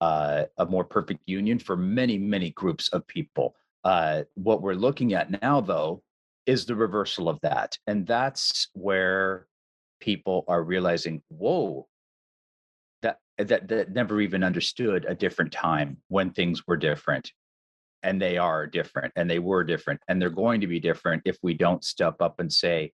uh, 0.00 0.44
a 0.58 0.66
more 0.66 0.84
perfect 0.84 1.20
union 1.26 1.58
for 1.58 1.76
many, 1.76 2.18
many 2.18 2.50
groups 2.50 2.88
of 2.90 3.06
people. 3.06 3.54
Uh, 3.84 4.22
what 4.34 4.62
we're 4.62 4.74
looking 4.74 5.14
at 5.14 5.42
now, 5.42 5.60
though, 5.60 6.02
is 6.46 6.64
the 6.64 6.74
reversal 6.74 7.28
of 7.28 7.40
that. 7.42 7.78
And 7.86 8.06
that's 8.06 8.68
where 8.72 9.46
people 10.00 10.44
are 10.48 10.62
realizing, 10.62 11.22
whoa, 11.28 11.86
that, 13.02 13.18
that, 13.38 13.68
that 13.68 13.92
never 13.92 14.20
even 14.20 14.44
understood 14.44 15.04
a 15.08 15.14
different 15.14 15.52
time 15.52 15.98
when 16.08 16.30
things 16.30 16.66
were 16.66 16.76
different. 16.76 17.30
And 18.02 18.22
they 18.22 18.38
are 18.38 18.66
different 18.66 19.12
and 19.16 19.28
they 19.28 19.40
were 19.40 19.64
different 19.64 20.00
and 20.06 20.20
they're 20.20 20.30
going 20.30 20.60
to 20.60 20.66
be 20.66 20.78
different 20.78 21.22
if 21.24 21.38
we 21.42 21.54
don't 21.54 21.84
step 21.84 22.20
up 22.20 22.38
and 22.38 22.52
say, 22.52 22.92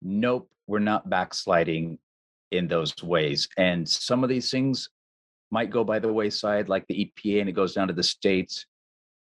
nope, 0.00 0.48
we're 0.66 0.78
not 0.78 1.10
backsliding 1.10 1.98
in 2.50 2.68
those 2.68 2.94
ways. 3.02 3.48
And 3.58 3.86
some 3.86 4.22
of 4.22 4.30
these 4.30 4.50
things 4.50 4.88
might 5.54 5.70
go 5.70 5.84
by 5.84 6.00
the 6.00 6.12
wayside, 6.12 6.68
like 6.68 6.84
the 6.88 6.98
EPA, 7.04 7.40
and 7.40 7.48
it 7.48 7.52
goes 7.52 7.74
down 7.74 7.86
to 7.86 7.94
the 7.94 8.02
states. 8.02 8.66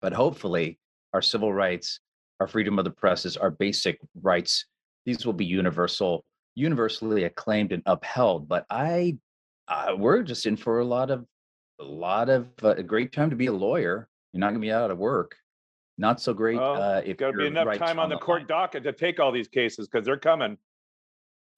But 0.01 0.14
hopefully, 0.14 0.79
our 1.12 1.20
civil 1.20 1.53
rights, 1.53 2.01
our 2.41 2.49
freedom 2.49 2.79
of 2.79 2.87
the 2.87 2.91
presses, 2.91 3.37
our 3.37 3.51
basic 3.51 4.01
rights, 4.22 4.64
these 5.05 5.27
will 5.27 5.35
be 5.35 5.45
universal, 5.45 6.25
universally 6.55 7.25
acclaimed 7.25 7.72
and 7.72 7.83
upheld. 7.85 8.49
But 8.49 8.64
I, 8.70 9.18
uh, 9.68 9.97
we're 9.99 10.22
just 10.22 10.47
in 10.47 10.57
for 10.57 10.81
a 10.81 10.85
lot 10.85 11.11
of, 11.11 11.27
a 11.79 11.85
lot 11.85 12.31
of 12.31 12.49
uh, 12.62 12.68
a 12.68 12.83
great 12.83 13.12
time 13.12 13.29
to 13.29 13.37
be 13.37 13.47
a 13.47 13.53
lawyer. 13.53 14.09
You're 14.33 14.41
not 14.41 14.49
going 14.49 14.62
to 14.62 14.66
be 14.66 14.72
out 14.72 14.91
of 14.91 14.97
work. 14.97 15.37
Not 15.99 16.22
so 16.22 16.33
great 16.33 16.57
Well, 16.57 16.83
uh, 16.83 17.03
if 17.05 17.18
Got 17.18 17.33
to 17.33 17.37
be 17.37 17.47
enough 17.47 17.77
time 17.77 17.99
on 17.99 18.09
the 18.09 18.16
court 18.16 18.41
line. 18.41 18.49
docket 18.49 18.83
to 18.85 18.93
take 18.93 19.20
all 19.20 19.31
these 19.31 19.47
cases 19.49 19.89
because 19.89 20.07
they're 20.07 20.16
coming. 20.16 20.57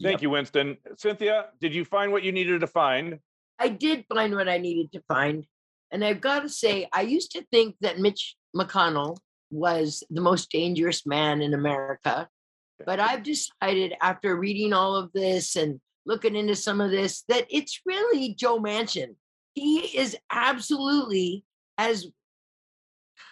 Thank 0.02 0.14
Yep. 0.14 0.22
you, 0.22 0.30
Winston. 0.30 0.76
Cynthia, 0.96 1.46
did 1.60 1.72
you 1.72 1.84
find 1.84 2.10
what 2.10 2.22
you 2.24 2.32
needed 2.32 2.60
to 2.60 2.66
find? 2.66 3.20
I 3.58 3.68
did 3.68 4.04
find 4.12 4.34
what 4.34 4.48
I 4.48 4.58
needed 4.58 4.92
to 4.92 5.02
find. 5.08 5.46
And 5.90 6.04
I've 6.04 6.20
got 6.20 6.40
to 6.40 6.48
say, 6.48 6.88
I 6.92 7.02
used 7.02 7.32
to 7.32 7.44
think 7.50 7.76
that 7.80 7.98
Mitch 7.98 8.36
McConnell 8.54 9.18
was 9.50 10.02
the 10.10 10.20
most 10.20 10.50
dangerous 10.50 11.06
man 11.06 11.40
in 11.40 11.54
America. 11.54 12.28
But 12.84 13.00
I've 13.00 13.22
decided 13.22 13.94
after 14.02 14.36
reading 14.36 14.72
all 14.72 14.96
of 14.96 15.12
this 15.12 15.56
and 15.56 15.80
looking 16.04 16.36
into 16.36 16.54
some 16.54 16.80
of 16.80 16.90
this 16.90 17.22
that 17.28 17.46
it's 17.50 17.80
really 17.86 18.34
Joe 18.34 18.58
Manchin. 18.58 19.14
He 19.54 19.78
is 19.98 20.16
absolutely 20.30 21.44
as, 21.78 22.06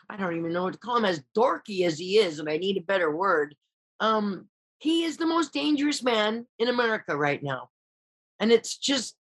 I 0.09 0.17
don't 0.17 0.37
even 0.37 0.53
know 0.53 0.65
what 0.65 0.73
to 0.73 0.79
call 0.79 0.97
him, 0.97 1.05
as 1.05 1.23
dorky 1.37 1.87
as 1.87 1.99
he 1.99 2.19
is, 2.19 2.39
and 2.39 2.49
I 2.49 2.57
need 2.57 2.79
a 2.79 2.83
better 2.83 3.15
word. 3.15 3.55
Um, 4.01 4.49
he 4.79 5.05
is 5.05 5.17
the 5.17 5.27
most 5.27 5.53
dangerous 5.53 6.03
man 6.03 6.47
in 6.59 6.69
America 6.69 7.17
right 7.17 7.43
now. 7.43 7.69
And 8.41 8.51
it's 8.51 8.77
just 8.77 9.15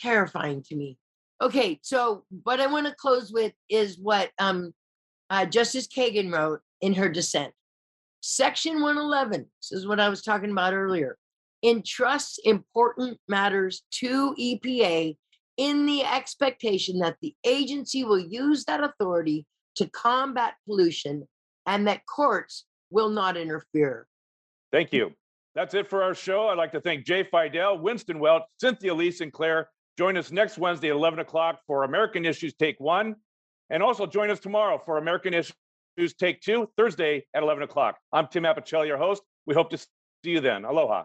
terrifying 0.00 0.62
to 0.64 0.76
me. 0.76 0.96
Okay, 1.42 1.78
so 1.82 2.24
what 2.42 2.60
I 2.60 2.66
want 2.66 2.86
to 2.86 2.94
close 2.94 3.32
with 3.32 3.52
is 3.68 3.98
what 3.98 4.30
um, 4.38 4.72
uh, 5.30 5.46
Justice 5.46 5.86
Kagan 5.86 6.32
wrote 6.32 6.60
in 6.80 6.92
her 6.94 7.08
dissent. 7.08 7.52
Section 8.20 8.82
111, 8.82 9.46
this 9.62 9.72
is 9.72 9.86
what 9.86 10.00
I 10.00 10.10
was 10.10 10.22
talking 10.22 10.50
about 10.50 10.74
earlier, 10.74 11.16
entrusts 11.62 12.38
important 12.44 13.18
matters 13.28 13.82
to 13.92 14.34
EPA 14.38 15.16
in 15.56 15.86
the 15.86 16.04
expectation 16.04 16.98
that 16.98 17.16
the 17.22 17.34
agency 17.46 18.04
will 18.04 18.18
use 18.18 18.64
that 18.66 18.82
authority 18.82 19.46
to 19.76 19.88
combat 19.90 20.54
pollution 20.66 21.26
and 21.66 21.86
that 21.86 22.04
courts 22.06 22.66
will 22.90 23.08
not 23.08 23.36
interfere. 23.36 24.06
Thank 24.72 24.92
you. 24.92 25.12
That's 25.54 25.74
it 25.74 25.88
for 25.88 26.02
our 26.02 26.14
show. 26.14 26.48
I'd 26.48 26.58
like 26.58 26.72
to 26.72 26.80
thank 26.80 27.04
Jay 27.04 27.24
Fidel, 27.24 27.78
Winston 27.78 28.18
Welch, 28.18 28.42
Cynthia 28.60 28.94
Lee 28.94 29.10
Sinclair. 29.10 29.68
Join 30.00 30.16
us 30.16 30.32
next 30.32 30.56
Wednesday 30.56 30.88
at 30.88 30.96
11 30.96 31.18
o'clock 31.18 31.60
for 31.66 31.84
American 31.84 32.24
Issues 32.24 32.54
Take 32.54 32.80
One. 32.80 33.16
And 33.68 33.82
also 33.82 34.06
join 34.06 34.30
us 34.30 34.40
tomorrow 34.40 34.80
for 34.82 34.96
American 34.96 35.34
Issues 35.34 36.14
Take 36.18 36.40
Two, 36.40 36.70
Thursday 36.74 37.26
at 37.34 37.42
11 37.42 37.64
o'clock. 37.64 37.98
I'm 38.10 38.26
Tim 38.26 38.44
Apicella, 38.44 38.86
your 38.86 38.96
host. 38.96 39.20
We 39.44 39.52
hope 39.52 39.68
to 39.68 39.76
see 39.76 39.90
you 40.24 40.40
then. 40.40 40.64
Aloha. 40.64 41.04